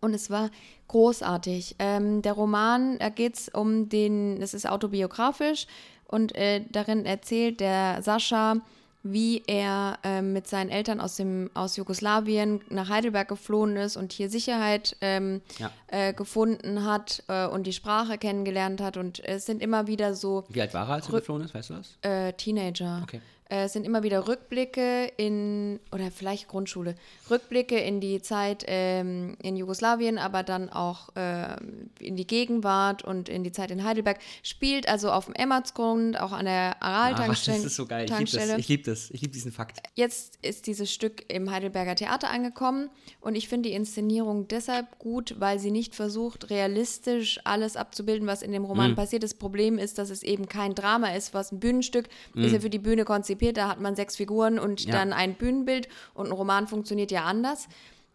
[0.00, 0.50] Und es war
[0.86, 1.76] großartig.
[1.78, 5.66] Ähm, der Roman, da geht es um den, es ist autobiografisch
[6.06, 8.56] und äh, darin erzählt der Sascha,
[9.02, 14.12] wie er ähm, mit seinen Eltern aus, dem, aus Jugoslawien nach Heidelberg geflohen ist und
[14.12, 15.70] hier Sicherheit ähm, Ja.
[15.86, 18.96] äh, gefunden hat äh, und die Sprache kennengelernt hat.
[18.96, 21.54] Und es sind immer wieder so Wie alt war er, als er geflohen ist?
[21.54, 21.96] Weißt du das?
[22.02, 23.00] äh, Teenager.
[23.04, 23.20] Okay.
[23.48, 26.94] Äh, es sind immer wieder Rückblicke in, oder vielleicht Grundschule,
[27.30, 33.28] Rückblicke in die Zeit ähm, in Jugoslawien, aber dann auch ähm, in die Gegenwart und
[33.28, 34.18] in die Zeit in Heidelberg.
[34.42, 37.64] Spielt also auf dem Emmertsgrund, auch an der Ah, das Aral-Tankstelle.
[37.64, 38.06] ist so geil.
[38.10, 39.10] Ich liebe das.
[39.10, 39.80] Ich liebe liebe diesen Fakt.
[39.94, 45.36] Jetzt ist dieses Stück im Heidelberger Theater angekommen und ich finde die Inszenierung deshalb gut,
[45.38, 49.22] weil sie nicht versucht, realistisch alles abzubilden, was in dem Roman passiert.
[49.22, 52.70] Das Problem ist, dass es eben kein Drama ist, was ein Bühnenstück ist ja für
[52.70, 53.37] die Bühne konzipiert.
[53.38, 54.92] Da hat man sechs Figuren und Ja.
[54.92, 57.68] dann ein Bühnenbild und ein Roman funktioniert ja anders.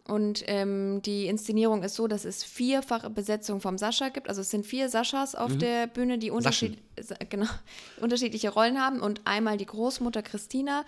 [0.06, 4.28] Und ähm, die Inszenierung ist so, dass es vierfache Besetzung vom Sascha gibt.
[4.28, 6.78] Also es sind vier Saschas auf der Bühne, die unterschied
[7.30, 7.48] genau,
[8.02, 9.00] unterschiedliche Rollen haben.
[9.00, 10.84] Und einmal die Großmutter Christina.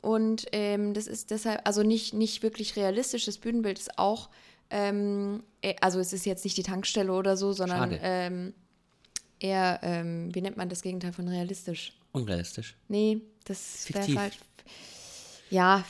[0.00, 3.26] Und ähm, das ist deshalb, also nicht, nicht wirklich realistisch.
[3.26, 4.30] Das Bühnenbild ist auch,
[4.70, 8.54] ähm, äh, also es ist jetzt nicht die Tankstelle oder so, sondern ähm,
[9.38, 11.92] eher, ähm, wie nennt man das Gegenteil von realistisch?
[12.12, 12.74] Unrealistisch.
[12.88, 14.38] Nee, das wäre falsch.
[15.50, 15.84] Ja,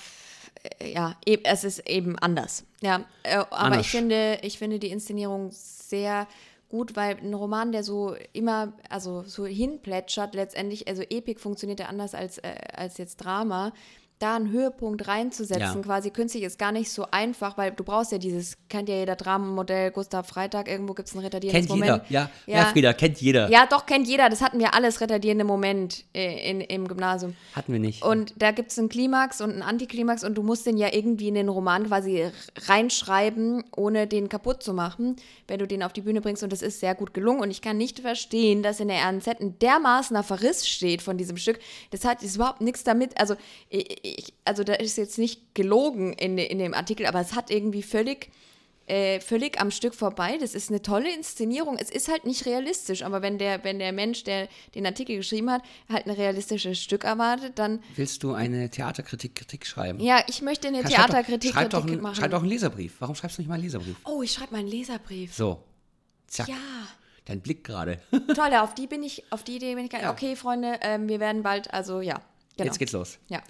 [0.82, 2.64] ja, e- es ist eben anders.
[2.80, 3.80] Ja, äh, aber Anders.
[3.82, 6.26] ich finde, ich finde die Inszenierung sehr
[6.68, 11.86] gut, weil ein Roman, der so immer, also so hinplätschert, letztendlich, also Epik funktioniert ja
[11.86, 13.72] anders als, äh, als jetzt Drama.
[14.20, 15.82] Da einen Höhepunkt reinzusetzen, Ja.
[15.82, 19.16] quasi künstlich, ist gar nicht so einfach, weil du brauchst ja dieses, kennt ja jeder
[19.16, 22.02] Dramenmodell, Gustav Freitag, irgendwo gibt es ein retardierendes Kennt Moment.
[22.10, 22.30] jeder.
[22.46, 22.66] Ja, ja.
[22.66, 23.50] Frieda, kennt jeder.
[23.50, 24.28] Ja, doch, kennt jeder.
[24.28, 27.34] Das hatten wir alles retardierende Moment äh, in, im Gymnasium.
[27.56, 28.04] Hatten wir nicht.
[28.04, 31.28] Und da gibt es einen Klimax und einen Antiklimax und du musst den ja irgendwie
[31.28, 32.30] in den Roman quasi
[32.68, 35.16] reinschreiben, ohne den kaputt zu machen,
[35.48, 36.42] wenn du den auf die Bühne bringst.
[36.42, 37.40] Und das ist sehr gut gelungen.
[37.40, 41.36] Und ich kann nicht verstehen, dass in der RNZ ein dermaßener Verriss steht von diesem
[41.36, 41.58] Stück.
[41.90, 43.18] Das hat ist überhaupt nichts damit.
[43.18, 43.34] Also,
[43.68, 47.50] ich, ich, also da ist jetzt nicht gelogen in, in dem Artikel, aber es hat
[47.50, 48.30] irgendwie völlig
[48.86, 50.36] äh, völlig am Stück vorbei.
[50.40, 51.76] Das ist eine tolle Inszenierung.
[51.78, 55.48] Es ist halt nicht realistisch, aber wenn der, wenn der Mensch, der den Artikel geschrieben
[55.52, 60.00] hat, halt ein realistisches Stück erwartet, dann Willst du eine Theaterkritik Kritik schreiben?
[60.00, 62.14] ja, ich möchte eine Schreib doch- Theaterkritik schreib doch, Kritik ein, machen.
[62.16, 62.96] schreib doch einen Leserbrief.
[62.98, 63.94] Warum schreibst du nicht mal einen Leserbrief?
[64.04, 65.34] oh, ich schreibe mal einen Leserbrief.
[65.34, 65.62] So.
[66.26, 66.48] Zack.
[66.48, 66.56] Ja,
[67.26, 68.00] Dein Blick gerade.
[68.34, 70.10] toll, auf die bin ich, auf die Idee bin ich gar Ja.
[70.10, 72.20] Okay, Freunde, ähm, wir werden bald, also ja.
[72.62, 72.72] Genau.
[72.72, 73.18] Jetzt geht's los.
[73.28, 73.40] Ja.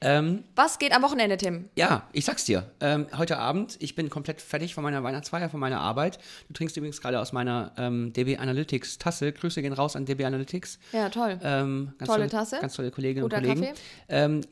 [0.00, 1.70] Ähm, Was geht am Wochenende, Tim?
[1.74, 2.70] ja, ich sag's dir.
[2.80, 6.18] Ähm, heute Abend, ich bin komplett fertig von meiner Weihnachtsfeier, von meiner Arbeit.
[6.46, 9.32] Du trinkst übrigens gerade aus meiner ähm, DB Analytics Tasse.
[9.32, 10.78] Grüße gehen raus an DB Analytics.
[10.92, 11.40] Ja, toll.
[11.42, 12.58] Ähm, ganz Tolle Tasse.
[12.60, 13.62] Ganz tolle Kolleginnen Guter und Kollegen.
[13.62, 13.74] Kaffee.
[14.08, 14.42] Ähm,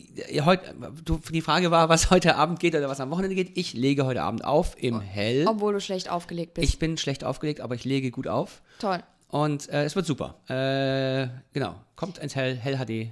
[0.44, 0.60] heut,
[1.04, 3.56] du, die Frage war, was heute Abend geht oder was am Wochenende geht.
[3.56, 5.46] Ich lege heute Abend auf im Hell.
[5.46, 6.66] Obwohl du schlecht aufgelegt bist.
[6.68, 8.62] Ich bin schlecht aufgelegt, aber ich lege gut auf.
[8.80, 9.00] toll.
[9.28, 10.36] Und äh, es wird super.
[10.48, 11.74] Äh, genau.
[11.96, 13.10] Kommt ins Hell, Hell HD.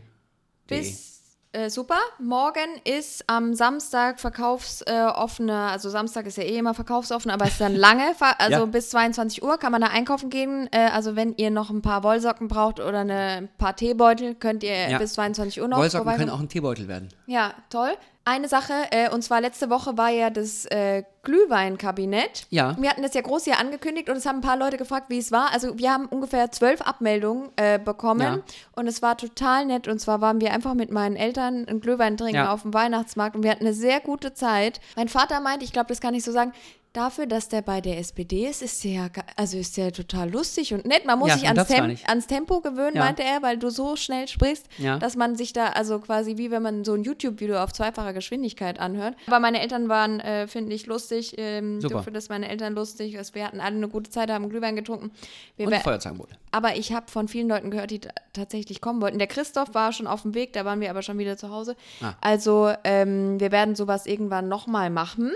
[0.68, 1.14] Bis
[1.52, 1.98] äh, super.
[2.18, 7.52] Morgen ist am Samstag verkaufsoffene, offene- also Samstag ist ja eh immer verkaufsoffen, aber es
[7.52, 8.02] ist dann lange,
[8.38, 8.64] also Ja.
[8.64, 10.68] bis 22 Uhr kann man da einkaufen gehen.
[10.72, 14.62] Äh, also wenn ihr noch ein paar Wollsocken braucht oder eine, ein paar Teebeutel, könnt
[14.64, 14.98] ihr Ja.
[14.98, 17.08] bis 22 Uhr noch Wollsocken können auch ein Teebeutel werden.
[17.26, 17.92] Ja, toll.
[18.26, 22.46] Eine Sache, äh, und zwar letzte Woche war ja das äh, Glühweinkabinett.
[22.50, 22.74] Ja.
[22.80, 25.18] Wir hatten das ja groß hier angekündigt und es haben ein paar Leute gefragt, wie
[25.18, 25.52] es war.
[25.52, 28.38] Also wir haben ungefähr zwölf Abmeldungen äh, bekommen Ja.
[28.76, 29.88] und es war total nett.
[29.88, 32.52] Und zwar waren wir einfach mit meinen Eltern einen Glühwein trinken Ja.
[32.52, 34.80] auf dem Weihnachtsmarkt und wir hatten eine sehr gute Zeit.
[34.96, 36.52] Mein Vater meinte, ich glaube, das kann ich so sagen,
[36.94, 40.72] Dafür, dass der bei der SPD ist, ist der ja, also ist der total lustig
[40.72, 41.04] und nett.
[41.06, 43.02] Man muss Ja, sich ans, Tem ans Tempo gewöhnen, Ja.
[43.04, 45.00] meinte er, weil du so schnell sprichst, Ja.
[45.00, 48.78] dass man sich da, also quasi wie wenn man so ein YouTube-Video auf zweifacher Geschwindigkeit
[48.78, 49.16] anhört.
[49.26, 51.34] Aber meine Eltern waren, äh, finde ich, lustig.
[51.36, 51.96] Ähm, Super.
[51.96, 53.18] du findest meine Eltern lustig.
[53.34, 55.10] Wir hatten alle eine gute Zeit, haben Glühwein getrunken.
[55.56, 56.36] Wir Und Feuerzangenbowle.
[56.52, 58.02] aber ich habe von vielen Leuten gehört, die
[58.32, 59.18] tatsächlich kommen wollten.
[59.18, 61.74] Der Christoph war schon auf dem Weg, da waren wir aber schon wieder zu Hause.
[62.00, 62.12] Ah.
[62.20, 65.32] Also ähm, wir werden sowas irgendwann nochmal machen.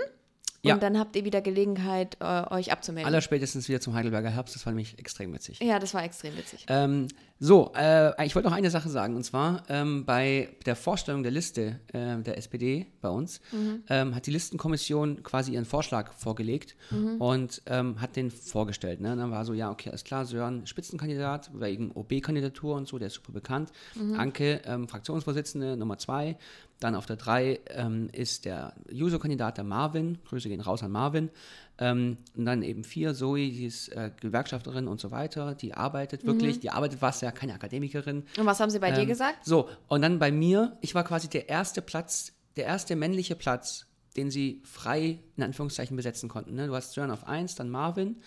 [0.61, 0.73] Ja.
[0.73, 3.07] Und dann habt ihr wieder Gelegenheit, äh, euch abzumelden.
[3.07, 4.55] Allerspätestens wieder zum Heidelberger Herbst.
[4.55, 5.59] Das war nämlich extrem witzig.
[5.61, 6.65] ja, das war extrem witzig.
[6.67, 7.07] Ähm,
[7.41, 9.15] so, äh, ich wollte noch eine Sache sagen.
[9.15, 13.39] Und zwar ähm, bei der Vorstellung der Liste äh, der SPD bei uns
[13.87, 16.75] ähm, hat die Listenkommission quasi ihren Vorschlag vorgelegt
[17.19, 18.99] und ähm, hat den vorgestellt.
[18.99, 19.13] Ne?
[19.13, 23.07] Und dann war so, ja, okay, alles klar, Sören Spitzenkandidat wegen OB-Kandidatur und so, der
[23.07, 23.71] ist super bekannt.
[24.17, 26.37] Anke, ähm, Fraktionsvorsitzende Nummer zwei.
[26.79, 30.17] Dann auf der drei ähm, ist der Juso-Kandidat, der Marvin.
[30.25, 31.29] Grüße gehen raus an Marvin.
[31.77, 35.55] Ähm, und dann eben vier, Zoe, die ist äh, Gewerkschafterin und so weiter.
[35.55, 38.23] Die arbeitet wirklich, die arbeitet was, ja, keine Akademikerin.
[38.37, 39.45] Und was haben sie bei dir Ähm, gesagt?
[39.45, 43.85] So, und dann bei mir, ich war quasi der erste Platz, der erste männliche Platz,
[44.17, 46.55] den sie frei in Anführungszeichen besetzen konnten.
[46.55, 46.67] Ne?
[46.67, 48.17] Du hast Sören auf 1, dann Marvin,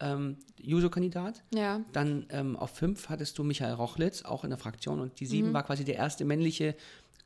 [0.00, 1.42] ähm, Juso-Kandidat.
[1.54, 1.80] Ja.
[1.92, 5.00] Dann ähm, auf 5 hattest du Michael Rochlitz, auch in der Fraktion.
[5.00, 5.52] Und die 7 Mhm.
[5.52, 6.74] war quasi der erste männliche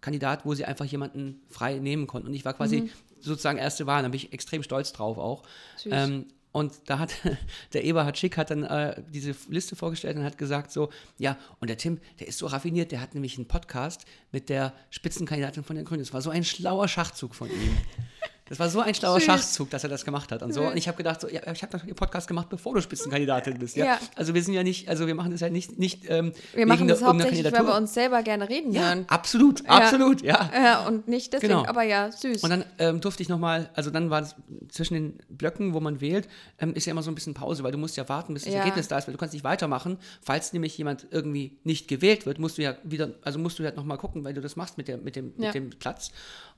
[0.05, 2.29] Kandidat, wo sie einfach jemanden frei nehmen konnten.
[2.29, 2.91] Und ich war quasi Mhm.
[3.21, 4.03] sozusagen erste Wahl.
[4.03, 5.43] Da bin ich extrem stolz drauf auch.
[5.87, 7.11] Ähm, und da hat
[7.73, 11.69] der Eberhard Schick hat dann äh, diese Liste vorgestellt und hat gesagt so, ja, und
[11.69, 15.75] der Tim, der ist so raffiniert, der hat nämlich einen Podcast mit der Spitzenkandidatin von
[15.77, 16.03] den Grünen.
[16.03, 17.77] Das war so ein schlauer Schachzug von ihm.
[18.47, 19.25] Das war so ein schlauer Süß.
[19.25, 20.63] Schachzug, dass er das gemacht hat und so.
[20.67, 23.59] Und ich habe gedacht, so, ja, ich habe doch den Podcast gemacht, bevor du Spitzenkandidatin
[23.59, 23.75] bist.
[23.75, 23.87] Ja?
[23.87, 23.99] Ja.
[24.17, 26.87] Also wir sind ja nicht, also wir machen das ja nicht, nicht ähm, Wir machen
[26.87, 29.05] das hauptsächlich, weil wir uns selber gerne reden ja, hören.
[29.09, 30.51] absolut, absolut, ja.
[30.55, 31.65] Ja, und nicht deswegen, Genau.
[31.67, 32.43] aber ja, süß.
[32.45, 34.35] Und dann ähm, durfte ich nochmal, also dann war es
[34.69, 36.29] zwischen den Blöcken, wo man wählt,
[36.59, 38.53] ähm, ist ja immer so ein bisschen Pause, weil du musst ja warten, bis das
[38.53, 38.59] Ja.
[38.61, 39.97] Ergebnis da ist, weil du kannst nicht weitermachen.
[40.21, 43.73] Falls nämlich jemand irgendwie nicht gewählt wird, musst du ja wieder, also musst du ja
[43.73, 45.47] nochmal gucken, weil du das machst mit, der, mit, dem, Ja.
[45.47, 46.11] mit dem Platz.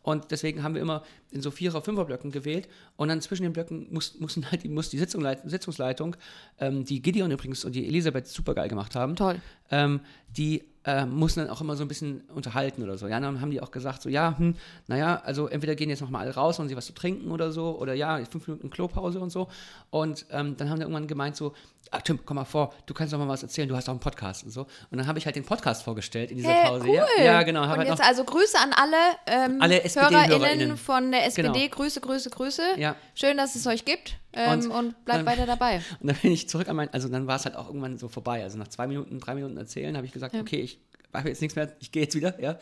[0.06, 2.68] Und deswegen haben wir immer in so Vierer-, Fünfer-Blöcken gewählt.
[2.96, 6.14] Und dann zwischen den Blöcken muss, mussten halt die, muss die Sitzung, leit- Sitzungsleitung,
[6.60, 9.40] ähm, die Gideon übrigens und die Elisabeth supergeil gemacht haben, Toll.
[9.72, 10.00] ähm,
[10.36, 13.09] die äh, mussten dann auch immer so ein bisschen unterhalten oder so.
[13.09, 14.55] Ja, dann haben die auch gesagt, so, ja, hm,
[14.87, 17.76] naja, also entweder gehen jetzt nochmal alle raus und sie was zu trinken oder so,
[17.78, 19.49] oder ja, fünf Minuten Klopause und so.
[19.91, 21.55] Und ähm, dann haben die irgendwann gemeint, so,
[21.91, 24.01] ah, Tim, komm mal vor, du kannst doch mal was erzählen, du hast auch einen
[24.01, 24.62] Podcast und so.
[24.91, 26.87] Und dann habe ich halt den Podcast vorgestellt in dieser Hey, Pause.
[26.87, 26.95] cool.
[27.18, 27.62] Ja, ja, genau.
[27.64, 29.82] Und halt jetzt also Grüße an alle, ähm, Alle.
[29.82, 31.49] HörerInnen von der SPD.
[31.49, 31.68] Genau.
[31.74, 32.62] Grüße, Grüße, Grüße.
[32.76, 32.95] Ja.
[33.14, 35.76] Schön, dass es euch gibt ähm, und, Und bleibt dann- weiter dabei.
[36.01, 38.09] Und dann bin ich zurück an mein, also dann war es halt auch irgendwann so
[38.09, 38.43] vorbei.
[38.43, 40.76] Also nach zwei Minuten, drei Minuten erzählen, habe ich gesagt, okay, ich
[41.16, 42.58] habe jetzt nichts mehr, ich gehe jetzt wieder, ja.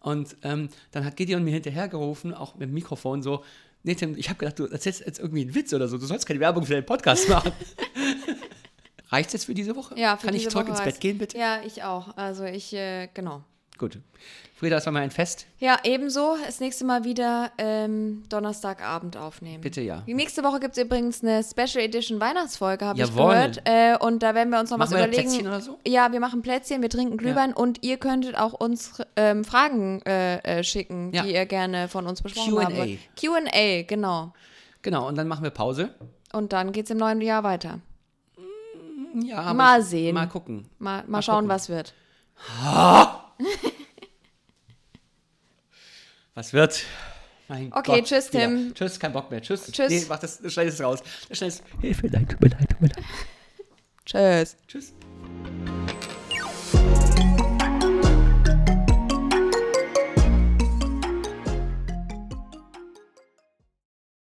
[0.00, 3.44] Und ähm, dann hat Gideon mir hinterhergerufen, auch mit dem Mikrofon so,
[3.82, 6.26] nee Tim, ich habe gedacht, du erzählst jetzt irgendwie einen Witz oder so, du sollst
[6.26, 7.52] keine Werbung für deinen Podcast machen.
[9.10, 9.98] Reicht jetzt für diese Woche?
[9.98, 10.94] Ja, für Kann ich diese zurück Woche ins reicht's.
[10.96, 11.38] Bett gehen, bitte?
[11.38, 12.16] Ja, ich auch.
[12.16, 13.42] Also ich, äh, genau.
[13.78, 14.00] Gut.
[14.56, 15.46] Frieda, das war mal ein Fest.
[15.60, 16.36] Ja, ebenso.
[16.44, 19.60] Das nächste Mal wieder ähm, Donnerstagabend aufnehmen.
[19.60, 20.02] Bitte, ja.
[20.04, 23.62] Die nächste Woche gibt es übrigens eine Special Edition Weihnachtsfolge, habe ich gehört.
[23.64, 25.28] Äh, und da werden wir uns noch Machen was wir überlegen.
[25.28, 25.78] Plätzchen oder so?
[25.86, 30.38] Ja, wir machen Plätzchen, wir trinken Glühwein und ihr könntet auch uns ähm, Fragen äh,
[30.38, 31.22] äh, schicken, Ja.
[31.22, 32.64] die ihr gerne von uns besprochen Q&A.
[32.64, 32.98] haben wollt.
[33.20, 34.32] Q&A, genau.
[34.82, 35.90] Genau, und dann machen wir Pause.
[36.32, 37.78] Und dann geht es im neuen Jahr weiter.
[39.24, 40.14] Ja, aber Mal sehen.
[40.14, 40.66] Mal gucken.
[40.80, 41.48] Mal, mal, schauen, gucken.
[41.50, 41.94] was wird.
[46.34, 46.84] Was wird?
[47.48, 48.46] Mein Okay, Gott, tschüss, Frieda.
[48.46, 48.74] Tim.
[48.74, 49.40] Tschüss, kein Bock mehr.
[49.40, 49.70] Tschüss.
[49.72, 49.88] Tschüss.
[49.90, 51.02] Nee, mach das, schneid es raus.
[51.32, 51.62] Schneid es.
[51.80, 53.04] Hilfe, leid, tut mir leid, tut mir leid.
[54.04, 54.56] Tschüss.
[54.66, 54.92] Tschüss.